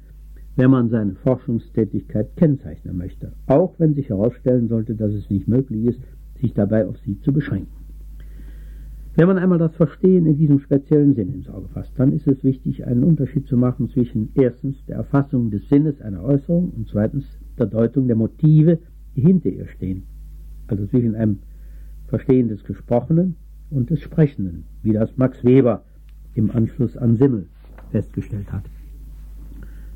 [0.58, 5.86] wenn man seine Forschungstätigkeit kennzeichnen möchte, auch wenn sich herausstellen sollte, dass es nicht möglich
[5.86, 6.00] ist,
[6.40, 7.72] sich dabei auf sie zu beschränken.
[9.14, 12.42] Wenn man einmal das Verstehen in diesem speziellen Sinn ins Auge fasst, dann ist es
[12.42, 17.24] wichtig, einen Unterschied zu machen zwischen erstens der Erfassung des Sinnes einer Äußerung und zweitens
[17.56, 18.80] der Deutung der Motive,
[19.14, 20.02] die hinter ihr stehen.
[20.66, 21.38] Also zwischen einem
[22.08, 23.36] Verstehen des Gesprochenen
[23.70, 25.84] und des Sprechenden, wie das Max Weber
[26.34, 27.46] im Anschluss an Simmel
[27.92, 28.64] festgestellt hat.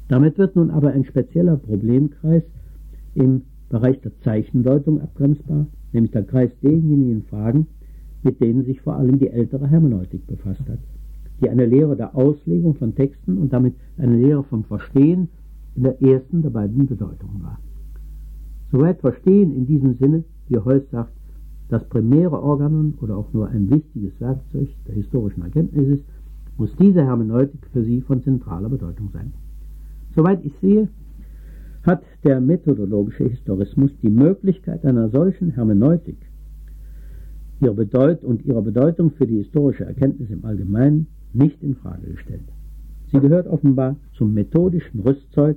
[0.08, 2.42] Damit wird nun aber ein spezieller Problemkreis
[3.14, 7.66] im Bereich der Zeichendeutung abgrenzbar, nämlich der Kreis derjenigen Fragen,
[8.22, 10.78] mit denen sich vor allem die ältere Hermeneutik befasst hat,
[11.40, 15.28] die eine Lehre der Auslegung von Texten und damit eine Lehre vom Verstehen
[15.74, 17.58] in der ersten der beiden Bedeutungen war.
[18.70, 21.12] Soweit Verstehen in diesem Sinne, wie Heuss sagt,
[21.68, 26.04] das primäre Organon oder auch nur ein wichtiges Werkzeug der historischen Erkenntnis ist,
[26.58, 29.32] muss diese Hermeneutik für sie von zentraler Bedeutung sein.
[30.14, 30.88] Soweit ich sehe,
[31.84, 36.16] hat der methodologische Historismus die Möglichkeit einer solchen Hermeneutik
[37.60, 42.44] ihre Bedeut und ihrer Bedeutung für die historische Erkenntnis im Allgemeinen nicht in Frage gestellt.
[43.10, 45.56] Sie gehört offenbar zum methodischen Rüstzeug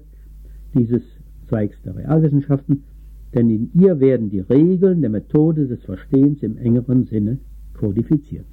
[0.74, 1.02] dieses
[1.48, 2.84] Zweigs der Realwissenschaften,
[3.34, 7.40] denn in ihr werden die Regeln der Methode des Verstehens im engeren Sinne
[7.74, 8.46] kodifiziert.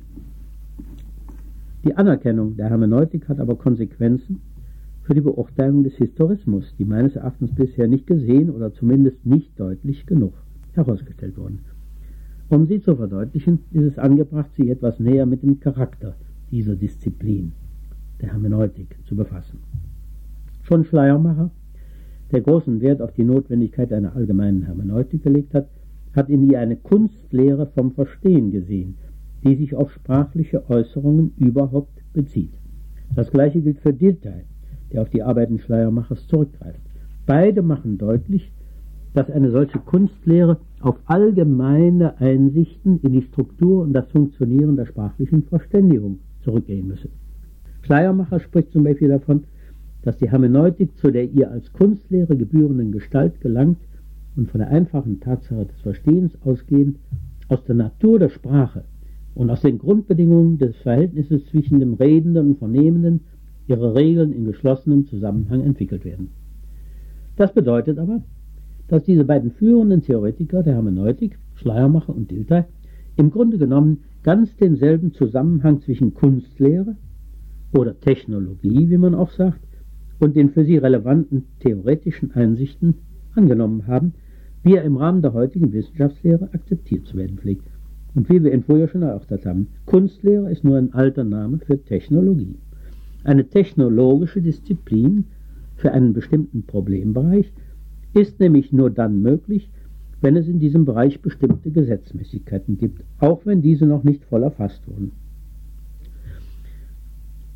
[1.84, 4.40] Die Anerkennung der Hermeneutik hat aber Konsequenzen
[5.12, 10.06] für die Beurteilung des Historismus, die meines Erachtens bisher nicht gesehen oder zumindest nicht deutlich
[10.06, 10.32] genug
[10.72, 11.58] herausgestellt wurden.
[12.48, 16.14] Um sie zu verdeutlichen, ist es angebracht, sich etwas näher mit dem Charakter
[16.50, 17.52] dieser Disziplin,
[18.22, 19.58] der Hermeneutik, zu befassen.
[20.62, 21.50] Schon Schleiermacher,
[22.30, 25.68] der großen Wert auf die Notwendigkeit einer allgemeinen Hermeneutik gelegt hat,
[26.16, 28.94] hat in ihr eine Kunstlehre vom Verstehen gesehen,
[29.44, 32.54] die sich auf sprachliche Äußerungen überhaupt bezieht.
[33.14, 34.44] Das gleiche gilt für Dilthey,
[34.92, 36.80] der auf die Arbeiten Schleiermachers zurückgreift.
[37.26, 38.52] Beide machen deutlich,
[39.14, 45.44] dass eine solche Kunstlehre auf allgemeine Einsichten in die Struktur und das Funktionieren der sprachlichen
[45.44, 47.08] Verständigung zurückgehen müsse.
[47.82, 49.44] Schleiermacher spricht zum Beispiel davon,
[50.02, 53.78] dass die Hermeneutik zu der ihr als Kunstlehre gebührenden Gestalt gelangt
[54.36, 56.98] und von der einfachen Tatsache des Verstehens ausgehend
[57.48, 58.84] aus der Natur der Sprache
[59.34, 63.20] und aus den Grundbedingungen des Verhältnisses zwischen dem Redenden und Vernehmenden
[63.66, 66.30] ihre Regeln in geschlossenem Zusammenhang entwickelt werden.
[67.36, 68.22] Das bedeutet aber,
[68.88, 72.64] dass diese beiden führenden Theoretiker der Hermeneutik, Schleiermacher und Dilthey,
[73.16, 76.96] im Grunde genommen ganz denselben Zusammenhang zwischen Kunstlehre
[77.72, 79.60] oder Technologie, wie man auch sagt,
[80.20, 82.94] und den für sie relevanten theoretischen Einsichten
[83.34, 84.14] angenommen haben,
[84.62, 87.66] wie er im Rahmen der heutigen Wissenschaftslehre akzeptiert zu werden pflegt.
[88.14, 91.82] Und wie wir ihn vorher schon erörtert haben, Kunstlehre ist nur ein alter Name für
[91.82, 92.56] Technologie.
[93.24, 95.24] Eine technologische Disziplin
[95.76, 97.52] für einen bestimmten Problembereich
[98.14, 99.70] ist nämlich nur dann möglich,
[100.20, 104.86] wenn es in diesem Bereich bestimmte Gesetzmäßigkeiten gibt, auch wenn diese noch nicht voll erfasst
[104.86, 105.12] wurden.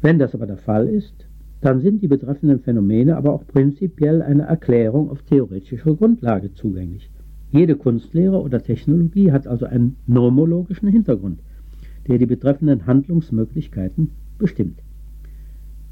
[0.03, 1.27] Wenn das aber der Fall ist,
[1.61, 7.11] dann sind die betreffenden Phänomene aber auch prinzipiell einer Erklärung auf theoretischer Grundlage zugänglich.
[7.51, 11.41] Jede Kunstlehre oder Technologie hat also einen nomologischen Hintergrund,
[12.07, 14.81] der die betreffenden Handlungsmöglichkeiten bestimmt.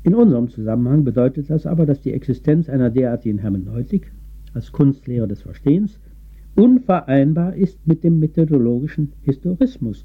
[0.05, 4.13] In unserem Zusammenhang bedeutet das aber, dass die Existenz einer derartigen Hermeneutik
[4.53, 5.99] als Kunstlehre des Verstehens
[6.55, 10.05] unvereinbar ist mit dem methodologischen Historismus,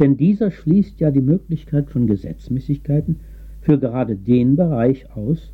[0.00, 3.20] denn dieser schließt ja die Möglichkeit von Gesetzmäßigkeiten
[3.60, 5.52] für gerade den Bereich aus,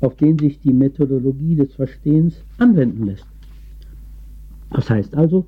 [0.00, 3.26] auf den sich die Methodologie des Verstehens anwenden lässt.
[4.70, 5.46] Das heißt also,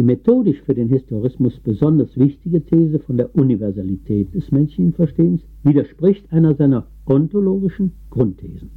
[0.00, 6.32] die methodisch für den Historismus besonders wichtige These von der Universalität des menschlichen Verstehens widerspricht
[6.32, 8.70] einer seiner ontologischen Grundthesen.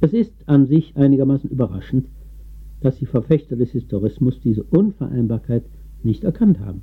[0.00, 2.08] Es ist an sich einigermaßen überraschend,
[2.80, 5.62] dass die Verfechter des Historismus diese Unvereinbarkeit
[6.02, 6.82] nicht erkannt haben.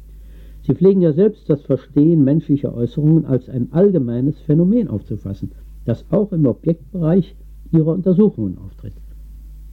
[0.62, 5.52] Sie pflegen ja selbst das Verstehen menschlicher Äußerungen als ein allgemeines Phänomen aufzufassen,
[5.84, 7.36] das auch im Objektbereich
[7.74, 8.94] ihrer Untersuchungen auftritt.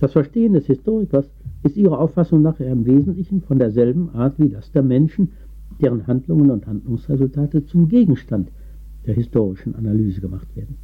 [0.01, 1.31] Das Verstehen des Historikers
[1.63, 5.31] ist ihrer Auffassung nach im Wesentlichen von derselben Art wie das der Menschen,
[5.81, 8.51] deren Handlungen und Handlungsresultate zum Gegenstand
[9.07, 10.77] der historischen Analyse gemacht werden.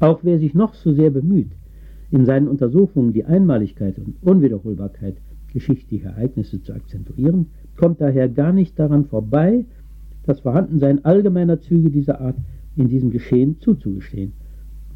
[0.00, 1.52] Auch wer sich noch so sehr bemüht,
[2.10, 5.16] in seinen Untersuchungen die Einmaligkeit und Unwiederholbarkeit
[5.52, 9.64] geschichtlicher Ereignisse zu akzentuieren, kommt daher gar nicht daran vorbei,
[10.24, 12.36] das Vorhandensein allgemeiner Züge dieser Art
[12.76, 14.32] in diesem Geschehen zuzugestehen.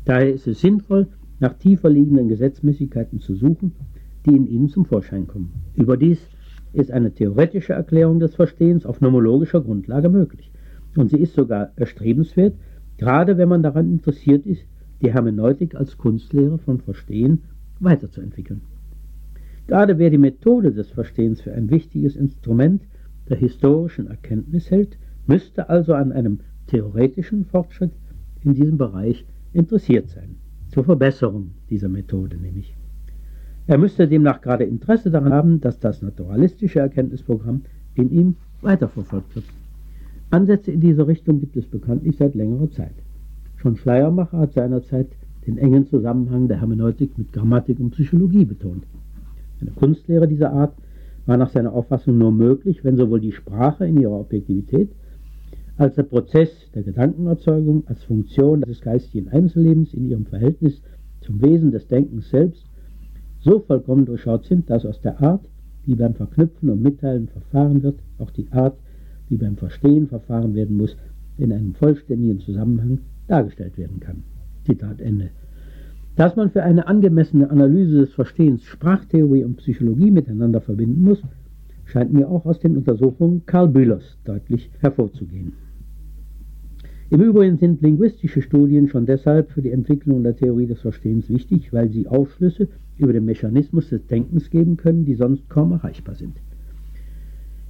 [0.04, 1.08] Daher ist es sinnvoll,
[1.40, 3.72] nach tiefer liegenden Gesetzmäßigkeiten zu suchen,
[4.26, 5.52] die in ihnen zum Vorschein kommen.
[5.74, 6.18] Überdies
[6.72, 10.50] ist eine theoretische Erklärung des Verstehens auf nomologischer Grundlage möglich.
[10.96, 12.54] Und sie ist sogar erstrebenswert,
[12.96, 14.66] gerade wenn man daran interessiert ist,
[15.00, 17.42] die Hermeneutik als Kunstlehre von Verstehen
[17.80, 18.62] weiterzuentwickeln.
[19.66, 22.82] Gerade wer die Methode des Verstehens für ein wichtiges Instrument
[23.28, 27.92] der historischen Erkenntnis hält, müsste also an einem theoretischen Fortschritt
[28.42, 30.36] in diesem Bereich interessiert sein,
[30.68, 32.77] zur Verbesserung dieser Methode nämlich.
[33.68, 39.44] Er müsste demnach gerade Interesse daran haben, dass das naturalistische Erkenntnisprogramm in ihm weiterverfolgt wird.
[40.30, 42.94] Ansätze in diese Richtung gibt es bekanntlich seit längerer Zeit.
[43.56, 45.08] Schon Schleiermacher hat seinerzeit
[45.46, 48.84] den engen Zusammenhang der Hermeneutik mit Grammatik und Psychologie betont.
[49.60, 50.74] Eine Kunstlehre dieser Art
[51.26, 54.88] war nach seiner Auffassung nur möglich, wenn sowohl die Sprache in ihrer Objektivität
[55.76, 60.80] als der Prozess der Gedankenerzeugung als Funktion des geistigen Einzellebens in ihrem Verhältnis
[61.20, 62.67] zum Wesen des Denkens selbst
[63.40, 65.48] so vollkommen durchschaut sind, dass aus der Art,
[65.84, 68.76] wie beim Verknüpfen und Mitteilen verfahren wird, auch die Art,
[69.28, 70.96] wie beim Verstehen verfahren werden muss,
[71.36, 72.98] in einem vollständigen Zusammenhang
[73.28, 74.22] dargestellt werden kann.
[74.64, 75.30] Zitat Ende.
[76.16, 81.22] Dass man für eine angemessene Analyse des Verstehens Sprachtheorie und Psychologie miteinander verbinden muss,
[81.84, 85.52] scheint mir auch aus den Untersuchungen Karl Bühlers deutlich hervorzugehen.
[87.10, 91.72] Im Übrigen sind linguistische Studien schon deshalb für die Entwicklung der Theorie des Verstehens wichtig,
[91.72, 92.68] weil sie Aufschlüsse
[92.98, 96.36] über den Mechanismus des Denkens geben können, die sonst kaum erreichbar sind.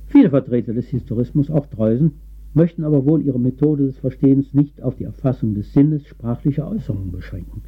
[0.06, 2.14] Viele Vertreter des Historismus, auch Dreusen,
[2.52, 7.12] möchten aber wohl ihre Methode des Verstehens nicht auf die Erfassung des Sinnes sprachlicher Äußerungen
[7.12, 7.62] beschränken.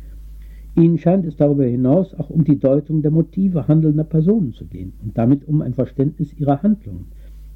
[0.74, 4.94] Ihnen scheint es darüber hinaus auch um die Deutung der Motive handelnder Personen zu gehen
[5.04, 7.06] und damit um ein Verständnis ihrer Handlungen.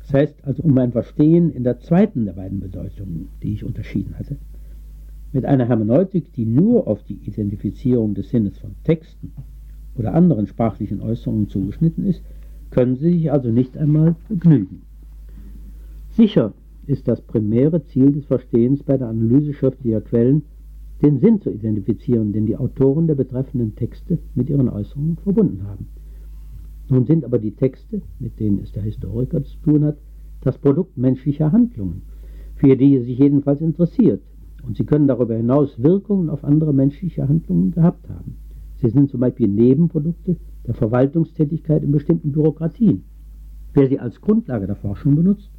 [0.04, 4.18] Das heißt also um ein Verstehen in der zweiten der beiden Bedeutungen, die ich unterschieden
[4.18, 4.36] hatte.
[5.32, 9.32] Mit einer Hermeneutik, die nur auf die Identifizierung des Sinnes von Texten
[9.96, 12.22] oder anderen sprachlichen Äußerungen zugeschnitten ist,
[12.70, 14.82] können sie sich also nicht einmal begnügen.
[16.10, 16.52] Sicher
[16.86, 20.42] ist das primäre Ziel des Verstehens bei der Analyse schriftlicher Quellen
[21.02, 25.86] den Sinn zu identifizieren, den die Autoren der betreffenden Texte mit ihren Äußerungen verbunden haben.
[26.88, 29.96] Nun sind aber die Texte, mit denen es der Historiker zu tun hat,
[30.42, 32.02] das Produkt menschlicher Handlungen,
[32.56, 34.22] für die er sich jedenfalls interessiert,
[34.66, 38.36] und sie können darüber hinaus Wirkungen auf andere menschliche Handlungen gehabt haben.
[38.80, 43.04] Sie sind zum Beispiel Nebenprodukte der Verwaltungstätigkeit in bestimmten Bürokratien.
[43.72, 45.50] Wer sie als Grundlage der Forschung benutzt,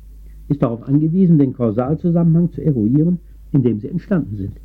[0.47, 3.19] ist darauf angewiesen, den Kausalzusammenhang zu eruieren,
[3.51, 4.59] in dem sie entstanden sind.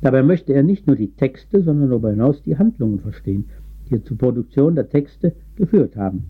[0.00, 3.44] Dabei möchte er nicht nur die Texte, sondern darüber hinaus die Handlungen verstehen,
[3.92, 6.24] die zur Produktion der Texte geführt haben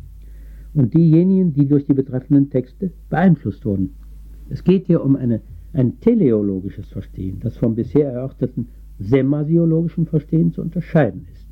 [0.74, 3.94] und diejenigen, die durch die betreffenden Texte beeinflusst wurden.
[4.48, 5.40] Es geht hier um eine,
[5.72, 11.46] ein teleologisches Verstehen, das vom bisher erörterten semasiologischen Verstehen zu unterscheiden ist.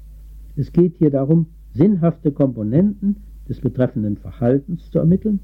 [0.57, 3.17] Es geht hier darum, sinnhafte Komponenten
[3.49, 5.41] des betreffenden Verhaltens zu ermitteln,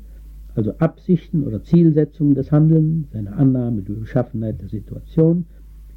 [0.54, 5.44] also Absichten oder Zielsetzungen des Handelns, seine Annahme über die Beschaffenheit der Situation,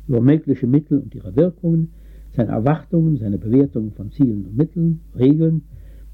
[0.07, 1.91] über mögliche Mittel und ihre Wirkungen,
[2.35, 5.63] seine Erwartungen, seine Bewertungen von Zielen und Mitteln, Regeln,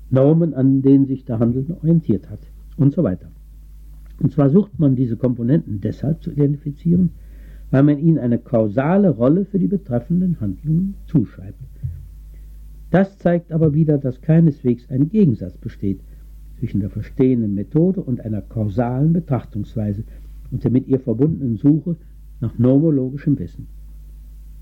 [0.09, 2.39] Normen, an denen sich der Handelnde orientiert hat
[2.77, 3.29] und so weiter.
[4.21, 7.11] Und zwar sucht man diese Komponenten deshalb zu identifizieren,
[7.71, 11.59] weil man ihnen eine kausale Rolle für die betreffenden Handlungen zuschreibt.
[12.91, 15.99] Das zeigt aber wieder, dass keineswegs ein Gegensatz besteht
[16.59, 20.03] zwischen der verstehenden Methode und einer kausalen Betrachtungsweise
[20.51, 21.97] und der mit ihr verbundenen Suche
[22.39, 23.67] nach nomologischem Wissen.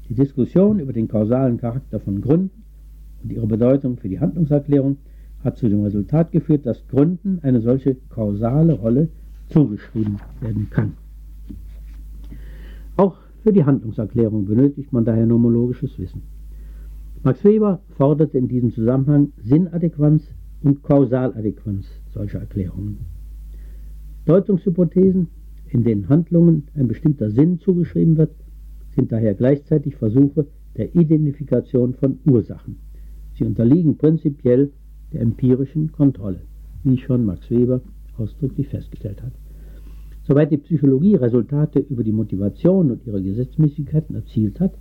[0.09, 2.63] Die Diskussion über den kausalen Charakter von Gründen
[3.23, 4.97] und ihre Bedeutung für die Handlungserklärung
[5.43, 9.09] hat zu dem Resultat geführt, dass Gründen eine solche kausale Rolle
[9.49, 10.93] zugeschrieben werden kann.
[12.95, 16.21] Auch für die Handlungserklärung benötigt man daher nomologisches Wissen.
[17.23, 20.23] Max Weber forderte in diesem Zusammenhang Sinnadäquanz
[20.61, 22.99] und Kausaladäquanz solcher Erklärungen.
[24.25, 25.27] Deutungshypothesen,
[25.69, 28.31] in denen Handlungen ein bestimmter Sinn zugeschrieben wird,
[28.95, 32.77] sind daher gleichzeitig Versuche der Identifikation von Ursachen.
[33.35, 34.71] Sie unterliegen prinzipiell
[35.11, 36.41] der empirischen Kontrolle,
[36.83, 37.81] wie schon Max Weber
[38.17, 39.33] ausdrücklich festgestellt hat.
[40.25, 44.73] Soweit die Psychologie Resultate über die Motivation und ihre Gesetzmäßigkeiten erzielt hat,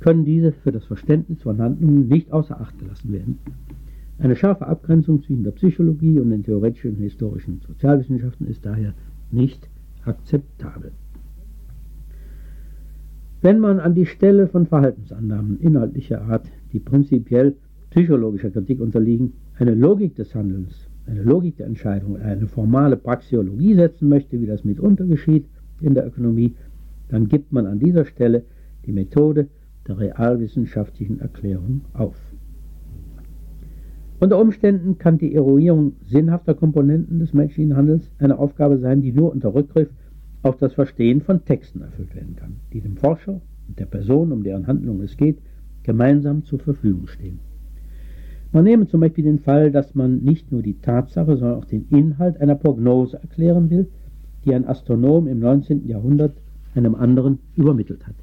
[0.00, 3.38] können diese für das Verständnis von Handlungen nicht außer Acht gelassen werden.
[4.18, 8.94] Eine scharfe Abgrenzung zwischen der Psychologie und den theoretischen und historischen Sozialwissenschaften ist daher
[9.30, 9.68] nicht
[10.04, 10.92] akzeptabel.
[13.40, 17.54] Wenn man an die Stelle von Verhaltensannahmen inhaltlicher Art, die prinzipiell
[17.90, 24.08] psychologischer Kritik unterliegen, eine Logik des Handelns, eine Logik der Entscheidung, eine formale Praxeologie setzen
[24.08, 25.46] möchte, wie das mitunter geschieht
[25.80, 26.54] in der Ökonomie,
[27.10, 28.42] dann gibt man an dieser Stelle
[28.86, 29.46] die Methode
[29.86, 32.16] der realwissenschaftlichen Erklärung auf.
[34.18, 39.30] Unter Umständen kann die Eruierung sinnhafter Komponenten des menschlichen Handels eine Aufgabe sein, die nur
[39.30, 39.90] unter Rückgriff
[40.42, 44.42] auf das Verstehen von Texten erfüllt werden kann, die dem Forscher und der Person, um
[44.42, 45.38] deren Handlung es geht,
[45.82, 47.40] gemeinsam zur Verfügung stehen.
[48.52, 51.86] Man nehme zum Beispiel den Fall, dass man nicht nur die Tatsache, sondern auch den
[51.90, 53.88] Inhalt einer Prognose erklären will,
[54.44, 55.86] die ein Astronom im 19.
[55.86, 56.36] Jahrhundert
[56.74, 58.14] einem anderen übermittelt hat.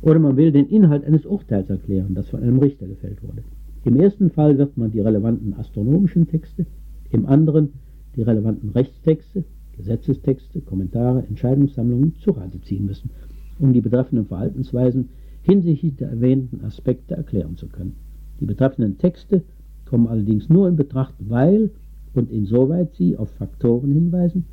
[0.00, 3.42] Oder man will den Inhalt eines Urteils erklären, das von einem Richter gefällt wurde.
[3.84, 6.66] Im ersten Fall wird man die relevanten astronomischen Texte,
[7.10, 7.74] im anderen
[8.16, 9.44] die relevanten Rechtstexte,
[9.76, 13.10] Gesetzestexte, Kommentare, Entscheidungssammlungen zu Rate ziehen müssen,
[13.58, 15.08] um die betreffenden Verhaltensweisen
[15.42, 17.96] hinsichtlich der erwähnten Aspekte erklären zu können.
[18.40, 19.42] Die betreffenden Texte
[19.84, 21.70] kommen allerdings nur in Betracht, weil
[22.14, 24.44] und insoweit sie auf Faktoren hinweisen,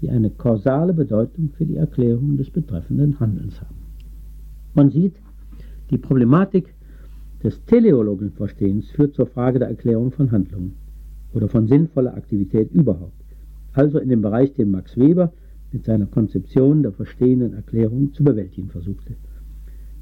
[0.00, 3.76] die eine kausale Bedeutung für die Erklärung des betreffenden Handelns haben.
[4.74, 5.14] Man sieht,
[5.90, 6.74] die Problematik
[7.42, 10.74] des teleologischen Verstehens führt zur Frage der Erklärung von Handlungen
[11.32, 13.23] oder von sinnvoller Aktivität überhaupt
[13.74, 15.32] also in dem Bereich, den Max Weber
[15.72, 19.16] mit seiner Konzeption der verstehenden Erklärung zu bewältigen versuchte.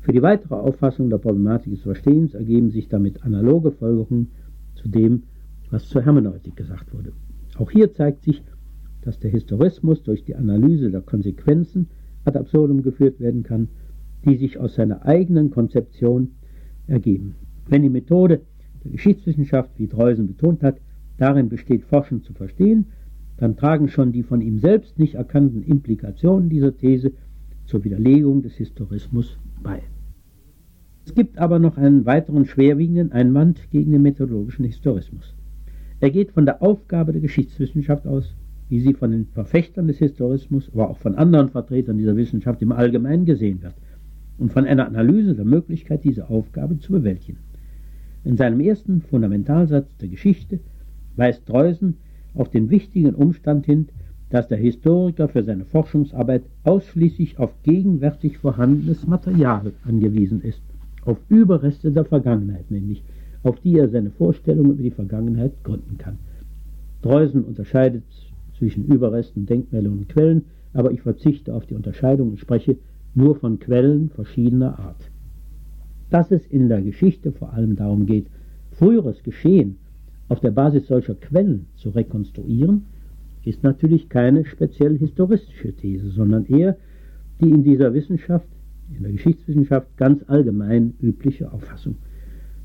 [0.00, 4.32] Für die weitere Auffassung der Problematik des Verstehens ergeben sich damit analoge Folgerungen
[4.74, 5.24] zu dem,
[5.70, 7.12] was zur Hermeneutik gesagt wurde.
[7.56, 8.42] Auch hier zeigt sich,
[9.02, 11.88] dass der Historismus durch die Analyse der Konsequenzen
[12.24, 13.68] ad absurdum geführt werden kann,
[14.24, 16.32] die sich aus seiner eigenen Konzeption
[16.86, 17.34] ergeben.
[17.68, 18.42] Wenn die Methode
[18.84, 20.78] der Geschichtswissenschaft, wie Dreusen betont hat,
[21.16, 22.86] darin besteht, Forschen zu verstehen,
[23.42, 27.10] dann tragen schon die von ihm selbst nicht erkannten Implikationen dieser These
[27.66, 29.82] zur Widerlegung des Historismus bei.
[31.04, 35.34] Es gibt aber noch einen weiteren schwerwiegenden Einwand gegen den methodologischen Historismus.
[35.98, 38.32] Er geht von der Aufgabe der Geschichtswissenschaft aus,
[38.68, 42.70] wie sie von den Verfechtern des Historismus, aber auch von anderen Vertretern dieser Wissenschaft im
[42.70, 43.74] Allgemeinen gesehen wird,
[44.38, 47.38] und von einer Analyse der Möglichkeit, diese Aufgabe zu bewältigen.
[48.22, 50.60] In seinem ersten Fundamentalsatz der Geschichte
[51.16, 51.96] weist Dreusen
[52.34, 53.88] auf den wichtigen Umstand hin,
[54.30, 60.62] dass der Historiker für seine Forschungsarbeit ausschließlich auf gegenwärtig vorhandenes Material angewiesen ist,
[61.04, 63.02] auf Überreste der Vergangenheit nämlich,
[63.42, 66.18] auf die er seine Vorstellungen über die Vergangenheit gründen kann.
[67.02, 68.04] Dreusen unterscheidet
[68.56, 72.76] zwischen Überresten, Denkmälern und Quellen, aber ich verzichte auf die Unterscheidung und spreche
[73.14, 75.10] nur von Quellen verschiedener Art.
[76.08, 78.28] Dass es in der Geschichte vor allem darum geht,
[78.70, 79.76] früheres Geschehen
[80.32, 82.86] auf der Basis solcher Quellen zu rekonstruieren,
[83.44, 86.78] ist natürlich keine speziell historistische These, sondern eher
[87.42, 88.48] die in dieser Wissenschaft,
[88.96, 91.96] in der Geschichtswissenschaft ganz allgemein übliche Auffassung.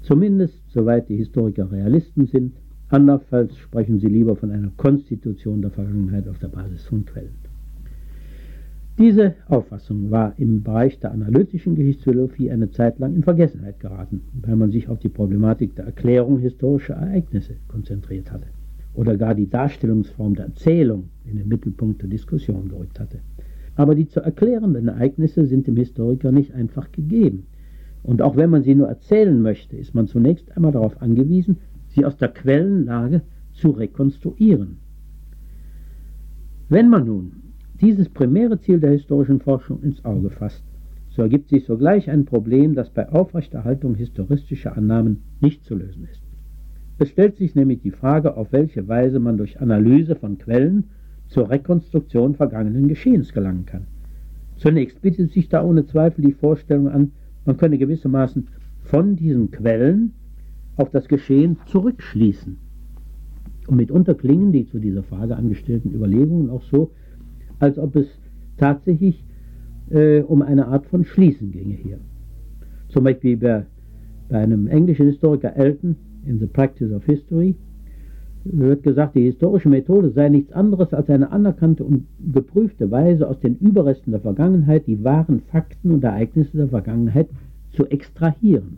[0.01, 2.53] Zumindest soweit die Historiker Realisten sind,
[2.87, 7.46] andernfalls sprechen sie lieber von einer Konstitution der Vergangenheit auf der Basis von Quellen.
[8.97, 14.55] Diese Auffassung war im Bereich der analytischen Geschichtsphilosophie eine Zeit lang in Vergessenheit geraten, weil
[14.55, 18.47] man sich auf die Problematik der Erklärung historischer Ereignisse konzentriert hatte
[18.95, 23.19] oder gar die Darstellungsform der Erzählung in den Mittelpunkt der Diskussion gerückt hatte.
[23.75, 27.45] Aber die zu erklärenden Ereignisse sind dem Historiker nicht einfach gegeben.
[28.01, 31.57] Und auch wenn man sie nur erzählen möchte, ist man zunächst einmal darauf angewiesen,
[31.89, 33.21] sie aus der Quellenlage
[33.53, 34.77] zu rekonstruieren.
[36.69, 37.46] Wenn man nun
[37.81, 40.63] dieses primäre Ziel der historischen Forschung ins Auge fasst,
[41.09, 46.21] so ergibt sich sogleich ein Problem, das bei Aufrechterhaltung historistischer Annahmen nicht zu lösen ist.
[46.99, 50.85] Es stellt sich nämlich die Frage, auf welche Weise man durch Analyse von Quellen
[51.27, 53.85] zur Rekonstruktion vergangenen Geschehens gelangen kann.
[54.57, 57.11] Zunächst bietet sich da ohne Zweifel die Vorstellung an,
[57.45, 58.47] man könne gewissermaßen
[58.81, 60.13] von diesen Quellen
[60.75, 62.57] auf das Geschehen zurückschließen.
[63.67, 66.91] Und mitunter klingen die zu dieser Frage angestellten Überlegungen auch so,
[67.59, 68.07] als ob es
[68.57, 69.23] tatsächlich
[69.89, 71.99] äh, um eine Art von Schließen ginge hier.
[72.89, 73.65] Zum Beispiel bei,
[74.29, 75.95] bei einem englischen Historiker Elton
[76.25, 77.55] in The Practice of History
[78.43, 83.39] wird gesagt, die historische Methode sei nichts anderes als eine anerkannte und geprüfte Weise, aus
[83.39, 87.27] den Überresten der Vergangenheit die wahren Fakten und Ereignisse der Vergangenheit
[87.71, 88.77] zu extrahieren.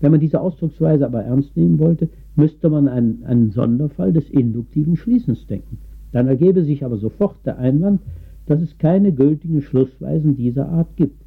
[0.00, 4.96] Wenn man diese Ausdrucksweise aber ernst nehmen wollte, müsste man einen, einen Sonderfall des induktiven
[4.96, 5.78] Schließens denken.
[6.12, 8.00] Dann ergebe sich aber sofort der Einwand,
[8.46, 11.22] dass es keine gültigen Schlussweisen dieser Art gibt.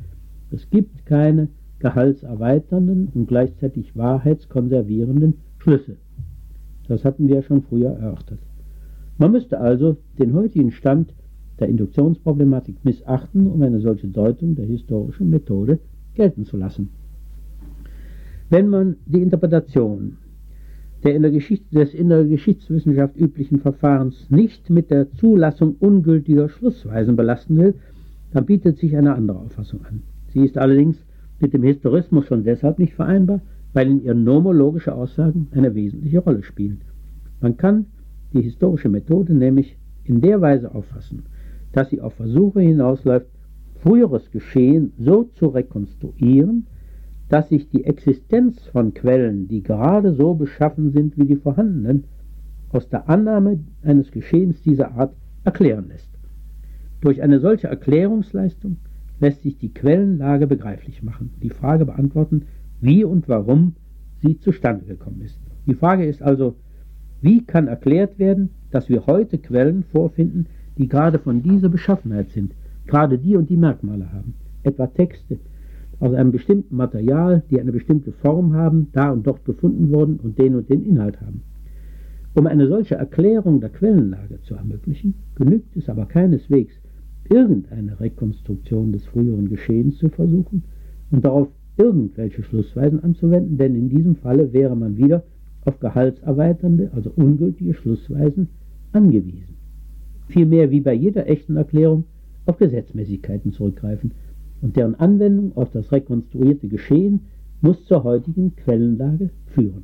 [0.51, 1.47] Es gibt keine
[1.79, 5.97] gehaltserweiternden und gleichzeitig wahrheitskonservierenden Schlüsse.
[6.87, 8.39] Das hatten wir ja schon früher erörtert.
[9.17, 11.13] Man müsste also den heutigen Stand
[11.59, 15.79] der Induktionsproblematik missachten, um eine solche Deutung der historischen Methode
[16.15, 16.89] gelten zu lassen.
[18.49, 20.17] Wenn man die Interpretation
[21.03, 26.49] der in der Geschichte, des in der Geschichtswissenschaft üblichen Verfahrens nicht mit der Zulassung ungültiger
[26.49, 27.75] Schlussweisen belasten will,
[28.31, 30.03] dann bietet sich eine andere Auffassung an.
[30.29, 30.97] Sie ist allerdings
[31.39, 33.41] mit dem Historismus schon deshalb nicht vereinbar,
[33.73, 36.81] weil in ihr nomologische Aussagen eine wesentliche Rolle spielen.
[37.41, 37.85] Man kann
[38.33, 41.23] die historische Methode nämlich in der Weise auffassen,
[41.73, 43.27] dass sie auf Versuche hinausläuft,
[43.81, 46.67] früheres Geschehen so zu rekonstruieren,
[47.33, 52.03] dass sich die Existenz von Quellen, die gerade so beschaffen sind wie die vorhandenen,
[52.69, 56.11] aus der Annahme eines Geschehens dieser Art erklären lässt.
[57.01, 58.77] Durch eine solche Erklärungsleistung
[59.19, 62.43] lässt sich die Quellenlage begreiflich machen, die Frage beantworten,
[62.81, 63.73] wie und warum
[64.21, 65.39] sie zustande gekommen ist.
[65.65, 66.53] Die Frage ist also,
[67.23, 70.45] wie kann erklärt werden, dass wir heute Quellen vorfinden,
[70.77, 72.53] die gerade von dieser Beschaffenheit sind,
[72.85, 75.39] gerade die und die Merkmale haben, etwa Texte,
[76.03, 80.37] aus einem bestimmten Material, die eine bestimmte Form haben, da und dort gefunden wurden und
[80.37, 81.43] den und den Inhalt haben.
[82.33, 86.73] Um eine solche Erklärung der Quellenlage zu ermöglichen, genügt es aber keineswegs,
[87.29, 90.63] irgendeine Rekonstruktion des früheren Geschehens zu versuchen
[91.09, 91.47] und darauf
[91.77, 95.23] irgendwelche Schlussweisen anzuwenden, denn in diesem Falle wäre man wieder
[95.63, 98.49] auf gehaltserweiternde, also ungültige Schlussweisen
[98.91, 99.55] angewiesen.
[100.27, 102.03] Vielmehr wie bei jeder echten Erklärung
[102.45, 104.11] auf Gesetzmäßigkeiten zurückgreifen,
[104.63, 107.25] und deren Anwendung auf das rekonstruierte Geschehen
[107.61, 109.83] muss zur heutigen Quellenlage führen.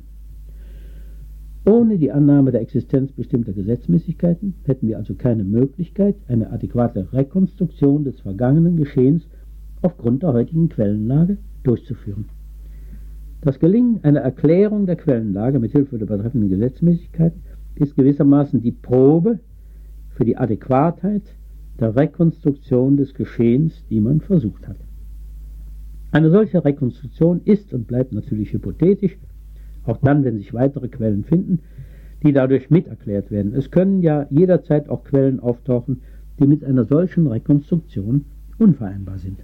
[1.66, 8.04] Ohne die Annahme der Existenz bestimmter Gesetzmäßigkeiten hätten wir also keine Möglichkeit, eine adäquate Rekonstruktion
[8.04, 9.28] des vergangenen Geschehens
[9.82, 12.30] aufgrund der heutigen Quellenlage durchzuführen.
[13.42, 17.42] Das Gelingen einer Erklärung der Quellenlage mit Hilfe der betreffenden Gesetzmäßigkeiten
[17.74, 19.40] ist gewissermaßen die Probe
[20.08, 21.22] für die Adäquatheit
[21.80, 24.76] der Rekonstruktion des Geschehens, die man versucht hat.
[26.12, 29.16] Eine solche Rekonstruktion ist und bleibt natürlich hypothetisch,
[29.84, 31.60] auch dann, wenn sich weitere Quellen finden,
[32.22, 33.54] die dadurch miterklärt werden.
[33.54, 36.02] Es können ja jederzeit auch Quellen auftauchen,
[36.38, 38.26] die mit einer solchen Rekonstruktion
[38.58, 39.40] unvereinbar sind.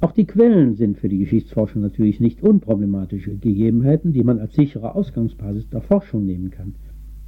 [0.00, 4.94] Auch die Quellen sind für die Geschichtsforschung natürlich nicht unproblematische Gegebenheiten, die man als sichere
[4.94, 6.74] Ausgangsbasis der Forschung nehmen kann.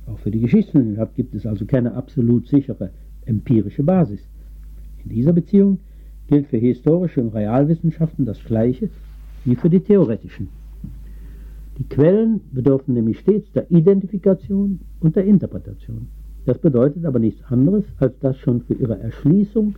[0.07, 2.91] Auch für die Geschichtswissenschaft gibt es also keine absolut sichere
[3.25, 4.21] empirische Basis.
[5.05, 5.79] In dieser Beziehung
[6.29, 8.89] gilt für historische und Realwissenschaften das Gleiche
[9.45, 10.49] wie für die theoretischen.
[11.79, 16.09] Die Quellen bedürfen nämlich stets der Identifikation und der Interpretation.
[16.47, 19.75] Das bedeutet aber nichts anderes, als dass schon für ihre Erschließung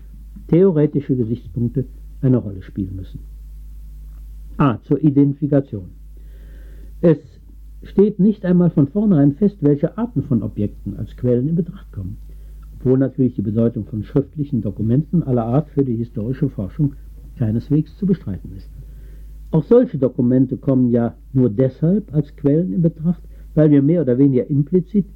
[0.48, 1.86] theoretische Gesichtspunkte
[2.20, 3.20] eine Rolle spielen müssen.
[4.58, 4.78] A.
[4.82, 5.90] Zur Identifikation.
[7.00, 7.18] Es
[7.82, 12.18] steht nicht einmal von vornherein fest, welche Arten von Objekten als Quellen in Betracht kommen,
[12.74, 16.94] obwohl natürlich die Bedeutung von schriftlichen Dokumenten aller Art für die historische Forschung
[17.36, 18.70] keineswegs zu bestreiten ist.
[19.50, 23.22] Auch solche Dokumente kommen ja nur deshalb als Quellen in Betracht,
[23.54, 25.06] weil wir mehr oder weniger implizit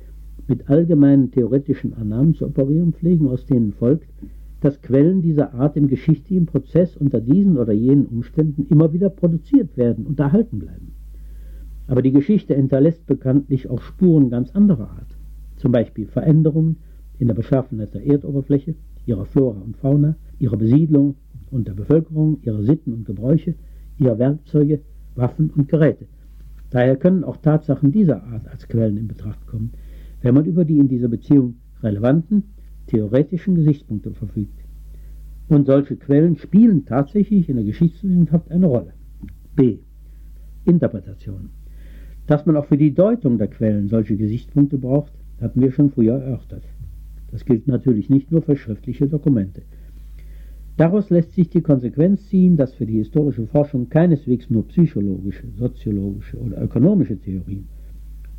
[0.49, 4.09] mit allgemeinen theoretischen Annahmen zu operieren pflegen, aus denen folgt,
[4.61, 9.77] dass Quellen dieser Art im geschichtlichen Prozess unter diesen oder jenen Umständen immer wieder produziert
[9.77, 10.93] werden und erhalten bleiben.
[11.93, 15.18] Aber die Geschichte hinterlässt bekanntlich auch Spuren ganz anderer Art,
[15.57, 16.78] zum Beispiel Veränderungen
[17.18, 21.16] in der Beschaffenheit der Erdoberfläche, ihrer Flora und Fauna, ihrer Besiedlung
[21.51, 23.57] und der Bevölkerung, ihrer Sitten und Gebräuche,
[23.99, 24.80] ihrer Werkzeuge,
[25.16, 26.07] Waffen und Geräte.
[26.70, 29.72] Daher können auch Tatsachen dieser Art als Quellen in Betracht kommen,
[30.22, 32.55] wenn man über die in dieser Beziehung relevanten
[32.86, 34.64] theoretischen Gesichtspunkte verfügt.
[35.47, 38.95] Und solche Quellen spielen tatsächlich in der Geschichtswissenschaft eine Rolle.
[39.55, 39.80] B.
[40.64, 41.51] Interpretation.
[42.33, 46.14] Dass man auch für die Deutung der Quellen solche Gesichtspunkte braucht, hatten wir schon früher
[46.14, 46.62] erörtert.
[47.30, 49.61] Das gilt natürlich nicht nur für schriftliche Dokumente.
[50.78, 56.39] Daraus lässt sich die Konsequenz ziehen, dass für die historische Forschung keineswegs nur psychologische, soziologische
[56.39, 57.66] oder ökonomische Theorien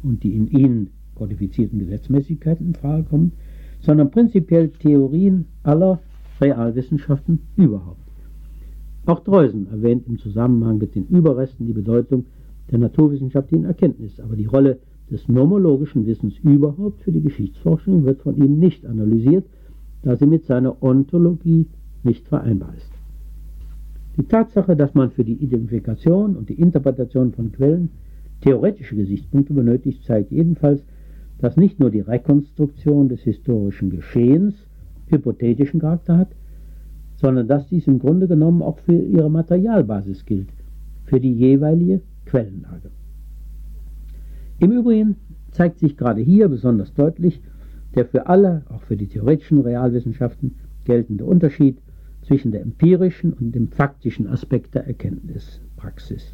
[0.01, 3.33] und die in ihnen kodifizierten Gesetzmäßigkeiten in Frage kommen,
[3.79, 6.01] sondern prinzipiell Theorien aller
[6.41, 7.99] Realwissenschaften überhaupt.
[9.05, 12.25] Auch Dreusen erwähnt im Zusammenhang mit den Überresten die Bedeutung
[12.71, 14.79] der naturwissenschaftlichen Erkenntnis, aber die Rolle
[15.11, 19.45] des nomologischen Wissens überhaupt für die Geschichtsforschung wird von ihm nicht analysiert,
[20.01, 21.67] da sie mit seiner Ontologie
[22.03, 22.91] nicht vereinbar ist.
[24.17, 27.89] Die Tatsache, dass man für die Identifikation und die Interpretation von Quellen
[28.41, 30.83] theoretische Gesichtspunkte benötigt, zeigt jedenfalls,
[31.39, 34.55] dass nicht nur die Rekonstruktion des historischen Geschehens
[35.07, 36.29] hypothetischen Charakter hat,
[37.15, 40.49] sondern dass dies im Grunde genommen auch für ihre Materialbasis gilt,
[41.05, 42.91] für die jeweilige Quellenlage.
[44.59, 45.15] Im Übrigen
[45.51, 47.41] zeigt sich gerade hier besonders deutlich
[47.95, 51.77] der für alle, auch für die theoretischen Realwissenschaften, geltende Unterschied
[52.23, 56.33] zwischen der empirischen und dem faktischen Aspekt der Erkenntnispraxis.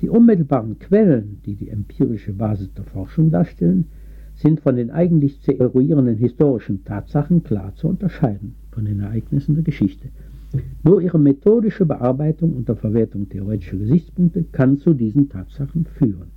[0.00, 3.86] Die unmittelbaren Quellen, die die empirische Basis der Forschung darstellen,
[4.34, 9.64] sind von den eigentlich zu eruierenden historischen Tatsachen klar zu unterscheiden von den Ereignissen der
[9.64, 10.08] Geschichte.
[10.82, 16.28] Nur ihre methodische Bearbeitung unter Verwertung theoretischer Gesichtspunkte kann zu diesen Tatsachen führen.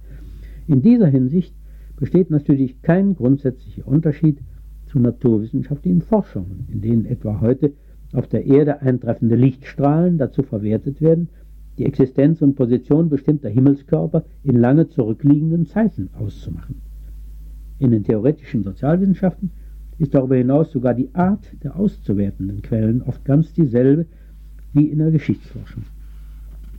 [0.67, 1.53] In dieser Hinsicht
[1.97, 4.39] besteht natürlich kein grundsätzlicher Unterschied
[4.85, 7.73] zu naturwissenschaftlichen Forschungen, in denen etwa heute
[8.13, 11.29] auf der Erde eintreffende Lichtstrahlen dazu verwertet werden,
[11.77, 16.81] die Existenz und Position bestimmter Himmelskörper in lange zurückliegenden Zeiten auszumachen.
[17.79, 19.51] In den theoretischen Sozialwissenschaften
[19.99, 24.05] ist darüber hinaus sogar die Art der auszuwertenden Quellen oft ganz dieselbe
[24.73, 25.83] wie in der Geschichtsforschung.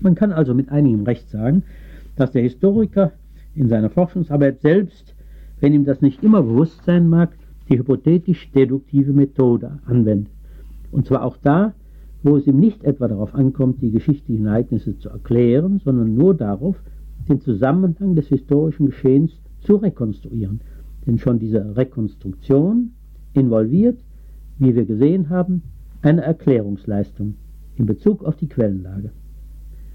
[0.00, 1.64] Man kann also mit einigem Recht sagen,
[2.16, 3.12] dass der Historiker
[3.54, 5.14] in seiner Forschungsarbeit selbst,
[5.60, 7.36] wenn ihm das nicht immer bewusst sein mag,
[7.68, 10.32] die hypothetisch-deduktive Methode anwendet.
[10.92, 11.74] Und zwar auch da,
[12.22, 16.76] wo es ihm nicht etwa darauf ankommt, die geschichtlichen Ereignisse zu erklären, sondern nur darauf,
[17.28, 20.60] den Zusammenhang des historischen Geschehens zu rekonstruieren.
[21.06, 22.92] Denn schon diese Rekonstruktion
[23.34, 23.98] involviert,
[24.58, 25.62] wie wir gesehen haben,
[26.02, 27.34] eine Erklärungsleistung
[27.76, 29.10] in Bezug auf die Quellenlage.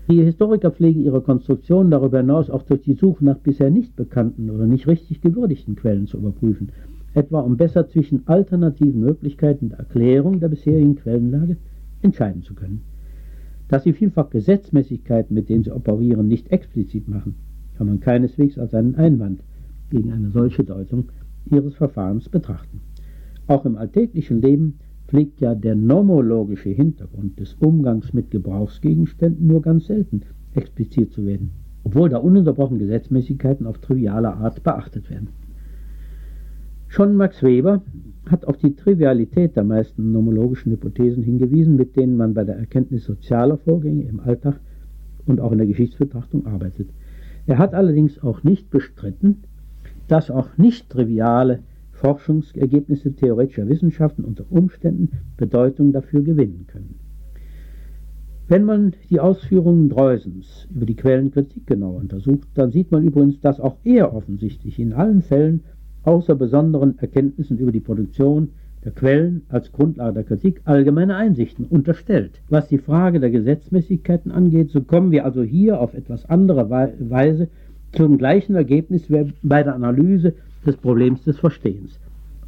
[0.10, 4.50] Die Historiker pflegen ihre Konstruktion darüber hinaus auch durch die Suche nach bisher nicht bekannten
[4.50, 6.72] oder nicht richtig gewürdigten Quellen zu überprüfen,
[7.14, 11.58] etwa um besser zwischen alternativen Möglichkeiten der Erklärung der bisherigen Quellenlage
[12.02, 12.82] entscheiden zu können.
[13.70, 17.36] Dass sie vielfach Gesetzmäßigkeiten, mit denen sie operieren, nicht explizit machen,
[17.78, 19.42] kann man keineswegs als einen Einwand
[19.90, 21.06] gegen eine solche Deutung
[21.50, 22.82] ihres Verfahrens betrachten.
[23.54, 29.86] Auch im alltäglichen Leben pflegt ja der nomologische Hintergrund des Umgangs mit Gebrauchsgegenständen nur ganz
[29.86, 30.24] selten
[30.56, 31.52] explizit zu werden,
[31.84, 35.28] obwohl da ununterbrochen Gesetzmäßigkeiten auf triviale Art beachtet werden.
[36.88, 37.84] Schon Max Weber
[38.28, 43.04] hat auf die Trivialität der meisten nomologischen Hypothesen hingewiesen, mit denen man bei der Erkenntnis
[43.04, 44.60] sozialer Vorgänge im Alltag
[45.28, 46.90] und auch in der Geschichtsbetrachtung arbeitet.
[47.46, 49.44] Er hat allerdings auch nicht bestritten,
[50.08, 51.60] dass auch nicht triviale
[52.04, 57.00] Forschungsergebnisse theoretischer Wissenschaften unter Umständen Bedeutung dafür gewinnen können.
[58.50, 63.62] Wenn man die Ausführungen Dreusens über die Quellenkritik genau untersucht, dann sieht man übrigens, dass
[63.62, 65.62] auch er offensichtlich in allen Fällen
[66.04, 68.50] außer besonderen Erkenntnissen über die Produktion
[68.84, 72.42] der Quellen als Grundlage der Kritik allgemeine Einsichten unterstellt.
[72.50, 77.48] Was die Frage der Gesetzmäßigkeiten angeht, so kommen wir also hier auf etwas andere Weise
[77.94, 80.34] zum gleichen Ergebnis wie bei der Analyse
[80.66, 82.00] des Problems des Verstehens.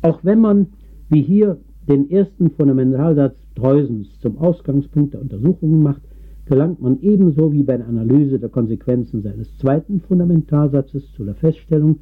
[0.02, 0.68] Auch wenn man,
[1.10, 1.58] wie hier,
[1.88, 6.02] den ersten Fundamentalsatz Treusens zum Ausgangspunkt der Untersuchungen macht,
[6.46, 12.00] gelangt man ebenso wie bei der Analyse der Konsequenzen seines zweiten Fundamentalsatzes zu der Feststellung,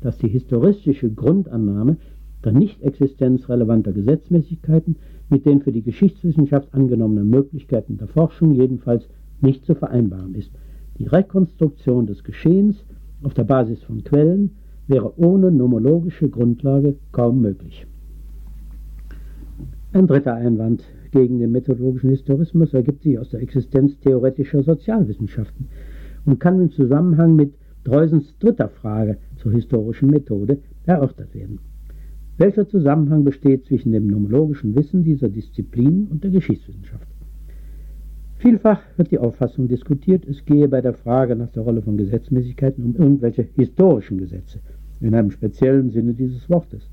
[0.00, 1.96] dass die historistische Grundannahme
[2.44, 4.96] der Nichtexistenz relevanter Gesetzmäßigkeiten
[5.28, 9.08] mit den für die Geschichtswissenschaft angenommenen Möglichkeiten der Forschung jedenfalls
[9.40, 10.50] nicht zu vereinbaren ist.
[10.98, 12.84] Die Rekonstruktion des Geschehens
[13.22, 14.52] auf der Basis von Quellen
[14.90, 17.86] wäre ohne nomologische Grundlage kaum möglich.
[19.92, 25.68] Ein dritter Einwand gegen den methodologischen Historismus ergibt sich aus der Existenz theoretischer Sozialwissenschaften
[26.26, 31.58] und kann im Zusammenhang mit Dreusens dritter Frage zur historischen Methode erörtert werden.
[32.36, 37.06] Welcher Zusammenhang besteht zwischen dem nomologischen Wissen dieser Disziplin und der Geschichtswissenschaft?
[38.36, 42.84] Vielfach wird die Auffassung diskutiert, es gehe bei der Frage nach der Rolle von Gesetzmäßigkeiten
[42.84, 44.60] um irgendwelche historischen Gesetze,
[45.00, 46.90] in einem speziellen Sinne dieses Wortes,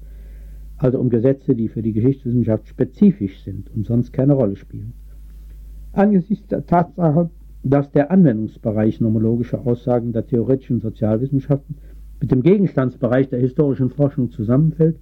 [0.78, 4.94] also um Gesetze, die für die Geschichtswissenschaft spezifisch sind und sonst keine Rolle spielen.
[5.94, 7.30] Angesichts der Tatsache,
[7.64, 11.76] dass der Anwendungsbereich nomologischer Aussagen der theoretischen Sozialwissenschaften
[12.22, 14.98] mit dem Gegenstandsbereich der historischen Forschung zusammenfällt,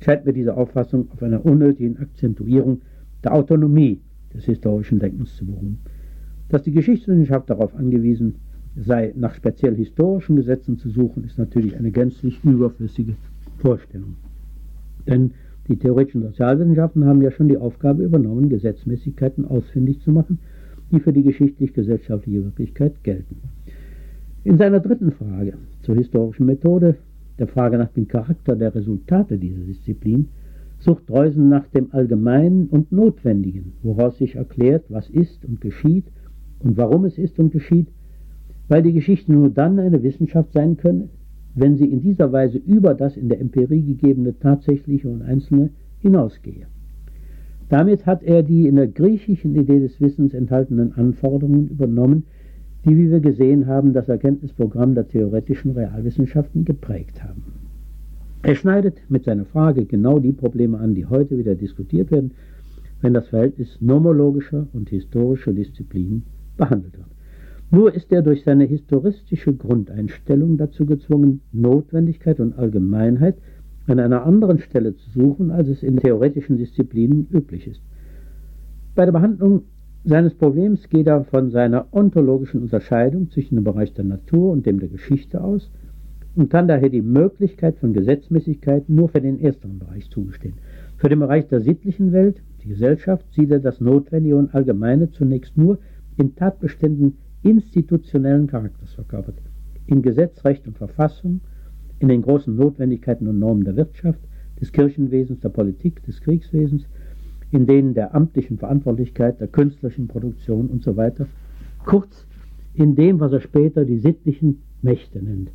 [0.00, 2.82] scheint mir diese Auffassung auf einer unnötigen Akzentuierung
[3.24, 4.00] der Autonomie
[4.34, 5.78] des historischen Denkens zu beruhen.
[6.48, 8.36] Dass die Geschichtswissenschaft darauf angewiesen
[8.84, 13.14] sei, nach speziell historischen Gesetzen zu suchen, ist natürlich eine gänzlich überflüssige
[13.58, 14.16] Vorstellung.
[15.06, 15.32] Denn
[15.68, 20.38] die theoretischen Sozialwissenschaften haben ja schon die Aufgabe übernommen, Gesetzmäßigkeiten ausfindig zu machen,
[20.90, 23.36] die für die geschichtlich-gesellschaftliche Wirklichkeit gelten.
[24.44, 26.96] In seiner dritten Frage zur historischen Methode,
[27.38, 30.28] der Frage nach dem Charakter der Resultate dieser Disziplin,
[30.78, 36.04] sucht Dreusen nach dem Allgemeinen und Notwendigen, woraus sich erklärt, was ist und geschieht
[36.60, 37.88] und warum es ist und geschieht,
[38.68, 41.08] weil die Geschichte nur dann eine Wissenschaft sein könne,
[41.54, 46.66] wenn sie in dieser Weise über das in der Empirie gegebene tatsächliche und einzelne hinausgehe.
[47.68, 52.24] Damit hat er die in der griechischen Idee des Wissens enthaltenen Anforderungen übernommen,
[52.84, 57.42] die, wie wir gesehen haben, das Erkenntnisprogramm der theoretischen Realwissenschaften geprägt haben.
[58.42, 62.30] Er schneidet mit seiner Frage genau die Probleme an, die heute wieder diskutiert werden,
[63.00, 66.22] wenn das Verhältnis nomologischer und historischer Disziplinen
[66.56, 67.17] behandelt wird.
[67.70, 73.36] Nur ist er durch seine historistische Grundeinstellung dazu gezwungen, Notwendigkeit und Allgemeinheit
[73.86, 77.82] an einer anderen Stelle zu suchen, als es in theoretischen Disziplinen üblich ist.
[78.94, 79.62] Bei der Behandlung
[80.04, 84.80] seines Problems geht er von seiner ontologischen Unterscheidung zwischen dem Bereich der Natur und dem
[84.80, 85.70] der Geschichte aus
[86.36, 90.54] und kann daher die Möglichkeit von Gesetzmäßigkeit nur für den ersteren Bereich zugestehen.
[90.96, 95.58] Für den Bereich der sittlichen Welt, die Gesellschaft, sieht er das Notwendige und Allgemeine zunächst
[95.58, 95.78] nur
[96.16, 99.40] in Tatbeständen institutionellen Charakters verkörpert,
[99.86, 101.40] in Gesetz, Recht und Verfassung,
[101.98, 104.20] in den großen Notwendigkeiten und Normen der Wirtschaft,
[104.60, 106.86] des Kirchenwesens, der Politik, des Kriegswesens,
[107.50, 111.10] in denen der amtlichen Verantwortlichkeit, der künstlerischen Produktion usw.
[111.16, 111.26] So
[111.84, 112.26] Kurz,
[112.74, 115.50] in dem, was er später die sittlichen Mächte nennt.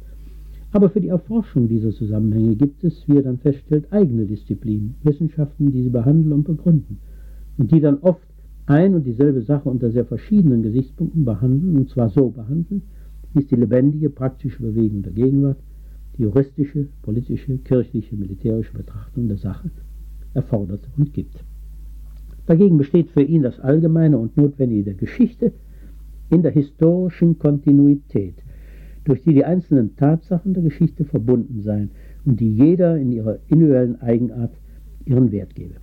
[0.72, 5.72] Aber für die Erforschung dieser Zusammenhänge gibt es, wie er dann feststellt, eigene Disziplinen, Wissenschaften,
[5.72, 6.98] die sie behandeln und begründen
[7.58, 8.28] und die dann oft
[8.66, 12.84] ein und dieselbe Sache unter sehr verschiedenen Gesichtspunkten behandeln, und zwar so behandeln,
[13.34, 15.58] wie es die lebendige, praktische Bewegung der Gegenwart,
[16.18, 19.70] die juristische, politische, kirchliche, militärische Betrachtung der Sache
[20.34, 21.44] erfordert und gibt.
[22.46, 25.54] Dagegen besteht für ihn das Allgemeine und Notwendige der Geschichte
[26.30, 28.36] in der historischen Kontinuität,
[29.06, 31.92] durch die die einzelnen Tatsachen der Geschichte verbunden seien
[32.26, 34.54] und die jeder in ihrer individuellen Eigenart
[35.06, 35.76] ihren Wert gebe.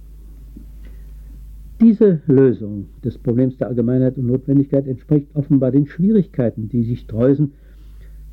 [1.81, 7.53] Diese Lösung des Problems der Allgemeinheit und Notwendigkeit entspricht offenbar den Schwierigkeiten, die sich Dreusen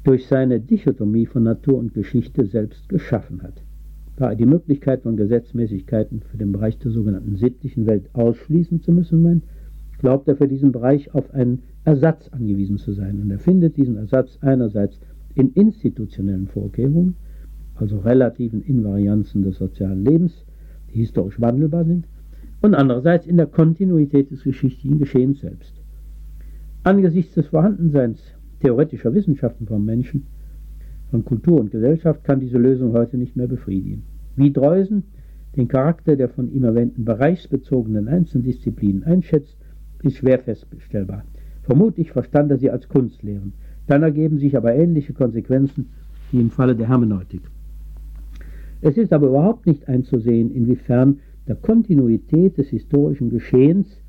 [0.04, 3.64] durch seine Dichotomie von Natur und Geschichte selbst geschaffen hat.
[4.18, 8.92] Da er die Möglichkeit von Gesetzmäßigkeiten für den Bereich der sogenannten sittlichen Welt ausschließen zu
[8.92, 9.46] müssen meint,
[10.00, 13.22] glaubt er für diesen Bereich auf einen Ersatz angewiesen zu sein.
[13.22, 15.00] Und er findet diesen Ersatz einerseits
[15.36, 17.16] in institutionellen Vorkehrungen,
[17.76, 20.34] also relativen Invarianzen des sozialen Lebens,
[20.94, 22.08] die historisch wandelbar sind,
[22.62, 25.74] und andererseits in der Kontinuität des geschichtlichen Geschehens selbst.
[26.84, 28.20] Angesichts des Vorhandenseins
[28.62, 30.26] theoretischer Wissenschaften vom Menschen,
[31.12, 34.04] von Kultur und Gesellschaft kann diese Lösung heute nicht mehr befriedigen.
[34.36, 35.04] Wie Dreusen
[35.56, 39.58] den Charakter der von ihm erwähnten bereichsbezogenen Einzeldisziplinen einschätzt,
[40.04, 41.24] ist schwer feststellbar.
[41.64, 43.54] Vermutlich verstand er sie als Kunstlehren.
[43.88, 45.90] Dann ergeben sich aber ähnliche Konsequenzen
[46.32, 47.42] wie im Falle der Hermeneutik.
[48.82, 54.02] Es ist aber überhaupt nicht einzusehen, inwiefern der Kontinuität des historischen Geschehens,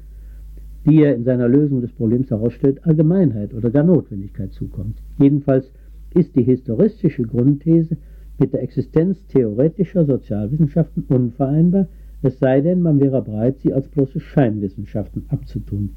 [0.87, 4.99] die er in seiner Lösung des Problems herausstellt, Allgemeinheit oder gar Notwendigkeit zukommt.
[5.19, 5.73] Jedenfalls
[6.15, 7.97] ist die historistische Grundthese
[8.39, 11.89] mit der Existenz theoretischer Sozialwissenschaften unvereinbar,
[12.23, 15.91] es sei denn, man wäre bereit, sie als bloße Scheinwissenschaften abzutun.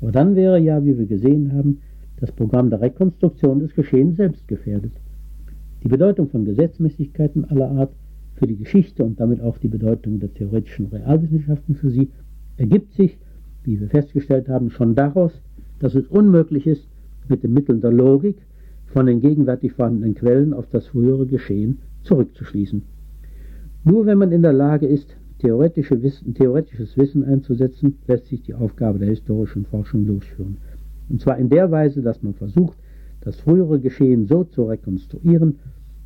[0.00, 1.78] Aber dann wäre ja, wie wir gesehen haben,
[2.18, 4.92] das Programm der Rekonstruktion des Geschehens selbst gefährdet.
[5.84, 7.92] Die Bedeutung von Gesetzmäßigkeiten aller Art
[8.42, 12.10] für die Geschichte und damit auch die Bedeutung der theoretischen Realwissenschaften für sie
[12.56, 13.16] ergibt sich,
[13.62, 15.32] wie wir festgestellt haben, schon daraus,
[15.78, 16.88] dass es unmöglich ist,
[17.28, 18.38] mit den Mitteln der Logik
[18.86, 22.82] von den gegenwärtig vorhandenen Quellen auf das frühere Geschehen zurückzuschließen.
[23.84, 28.54] Nur wenn man in der Lage ist, theoretische Wissen, theoretisches Wissen einzusetzen, lässt sich die
[28.54, 30.56] Aufgabe der historischen Forschung durchführen.
[31.08, 32.76] Und zwar in der Weise, dass man versucht,
[33.20, 35.60] das frühere Geschehen so zu rekonstruieren,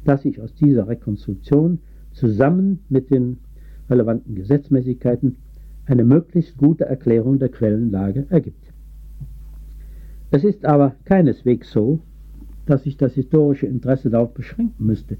[0.04, 1.78] dass sich aus dieser Rekonstruktion
[2.16, 3.38] zusammen mit den
[3.90, 5.36] relevanten Gesetzmäßigkeiten
[5.84, 8.72] eine möglichst gute Erklärung der Quellenlage ergibt.
[10.30, 12.00] Es ist aber keineswegs so,
[12.64, 15.18] dass sich das historische Interesse darauf beschränken müsste,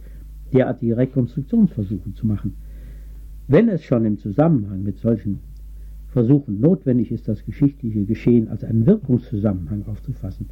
[0.52, 2.54] derartige Rekonstruktionsversuche zu machen.
[3.46, 5.38] Wenn es schon im Zusammenhang mit solchen
[6.08, 10.48] Versuchen notwendig ist, das geschichtliche Geschehen als einen Wirkungszusammenhang aufzufassen,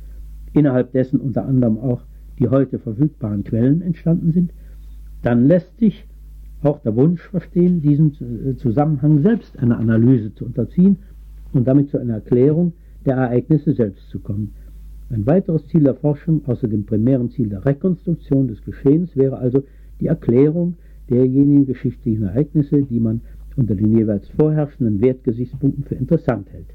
[0.52, 2.02] innerhalb dessen unter anderem auch
[2.38, 4.52] die heute verfügbaren Quellen entstanden sind,
[5.22, 6.06] dann lässt sich
[6.64, 10.96] auch der Wunsch verstehen, diesen äh, Zusammenhang selbst einer Analyse zu unterziehen
[11.52, 12.72] und damit zu einer Erklärung
[13.04, 14.54] der Ereignisse selbst zu kommen.
[15.10, 19.64] Ein weiteres Ziel der Forschung außer dem primären Ziel der Rekonstruktion des Geschehens wäre also
[20.00, 20.76] die Erklärung
[21.10, 23.20] derjenigen geschichtlichen Ereignisse, die man
[23.56, 26.66] unter den jeweils vorherrschenden Wertgesichtspunkten für interessant hält.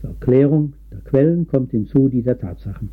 [0.00, 2.90] Zur Erklärung der Quellen kommt hinzu die der Tatsachen.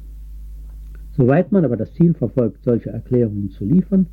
[1.12, 4.05] Soweit man aber das Ziel verfolgt, solche Erklärungen zu liefern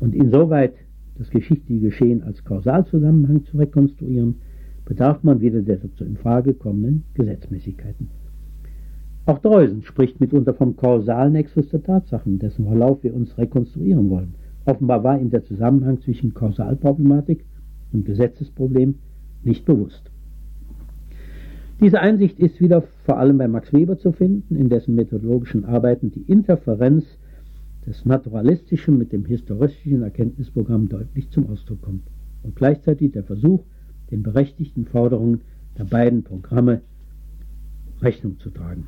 [0.00, 0.74] und insoweit
[1.16, 4.36] das geschichtliche Geschehen als Kausalzusammenhang zu rekonstruieren,
[4.84, 8.08] bedarf man wieder der dazu in Frage kommenden Gesetzmäßigkeiten.
[9.26, 14.34] Auch Dreusen spricht mitunter vom Kausalnexus der Tatsachen, dessen Verlauf wir uns rekonstruieren wollen.
[14.66, 17.44] Offenbar war ihm der Zusammenhang zwischen Kausalproblematik
[17.92, 18.96] und Gesetzesproblem
[19.42, 20.10] nicht bewusst.
[21.80, 26.10] Diese Einsicht ist wieder vor allem bei Max Weber zu finden, in dessen methodologischen Arbeiten
[26.10, 27.04] die Interferenz
[27.86, 32.06] des Naturalistischen mit dem historistischen Erkenntnisprogramm deutlich zum Ausdruck kommt
[32.42, 33.64] und gleichzeitig der Versuch,
[34.10, 35.42] den berechtigten Forderungen
[35.78, 36.82] der beiden Programme
[38.00, 38.86] Rechnung zu tragen.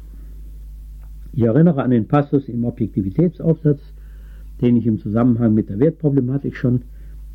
[1.32, 3.80] Ich erinnere an den Passus im Objektivitätsaufsatz
[4.60, 6.82] den ich im Zusammenhang mit der Wertproblematik schon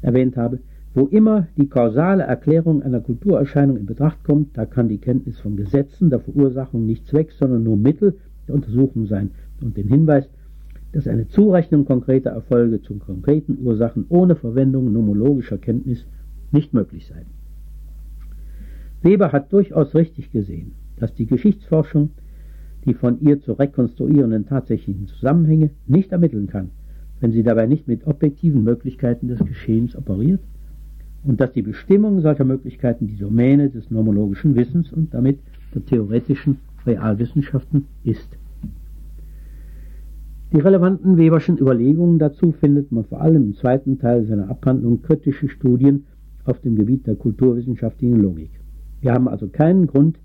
[0.01, 0.59] erwähnt habe,
[0.93, 5.55] wo immer die kausale Erklärung einer Kulturerscheinung in Betracht kommt, da kann die Kenntnis von
[5.55, 9.31] Gesetzen der Verursachung nicht Zweck, sondern nur Mittel der Untersuchung sein
[9.61, 10.27] und den Hinweis,
[10.91, 16.05] dass eine Zurechnung konkreter Erfolge zu konkreten Ursachen ohne Verwendung nomologischer Kenntnis
[16.51, 17.25] nicht möglich sei.
[19.01, 22.11] Weber hat durchaus richtig gesehen, dass die Geschichtsforschung
[22.85, 26.71] die von ihr zu rekonstruierenden tatsächlichen Zusammenhänge nicht ermitteln kann,
[27.19, 30.41] wenn sie dabei nicht mit objektiven Möglichkeiten des Geschehens operiert
[31.23, 35.39] und dass die Bestimmung solcher Möglichkeiten die Domäne des nomologischen Wissens und damit
[35.73, 38.37] der theoretischen Realwissenschaften ist.
[40.53, 45.47] Die relevanten Weberschen Überlegungen dazu findet man vor allem im zweiten Teil seiner Abhandlung Kritische
[45.47, 46.03] Studien
[46.43, 48.49] auf dem Gebiet der kulturwissenschaftlichen Logik.
[48.99, 50.19] Wir haben also keinen Grund,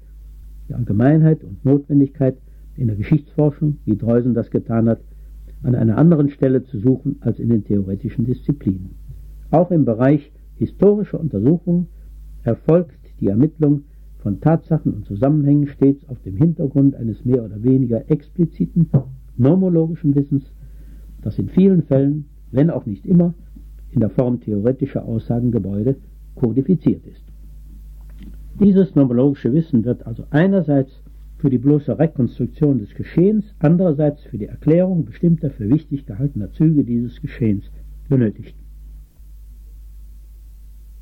[0.68, 2.38] die Allgemeinheit und Notwendigkeit
[2.76, 4.98] in der Geschichtsforschung, wie Dreusen das getan hat,
[5.62, 8.96] an einer anderen Stelle zu suchen als in den theoretischen Disziplinen.
[9.52, 11.86] Auch im Bereich historischer Untersuchungen
[12.42, 13.82] erfolgt die Ermittlung
[14.18, 18.86] von Tatsachen und Zusammenhängen stets auf dem Hintergrund eines mehr oder weniger expliziten
[19.38, 20.44] nomologischen Wissens,
[21.22, 23.34] das in vielen Fällen, wenn auch nicht immer,
[23.90, 25.96] in der Form theoretischer Aussagengebäude
[26.34, 27.22] kodifiziert ist.
[28.60, 31.02] Dieses nomologische Wissen wird also einerseits
[31.38, 36.84] für die bloße Rekonstruktion des Geschehens, andererseits für die Erklärung bestimmter für wichtig gehaltener Züge
[36.84, 37.64] dieses Geschehens
[38.08, 38.54] benötigt.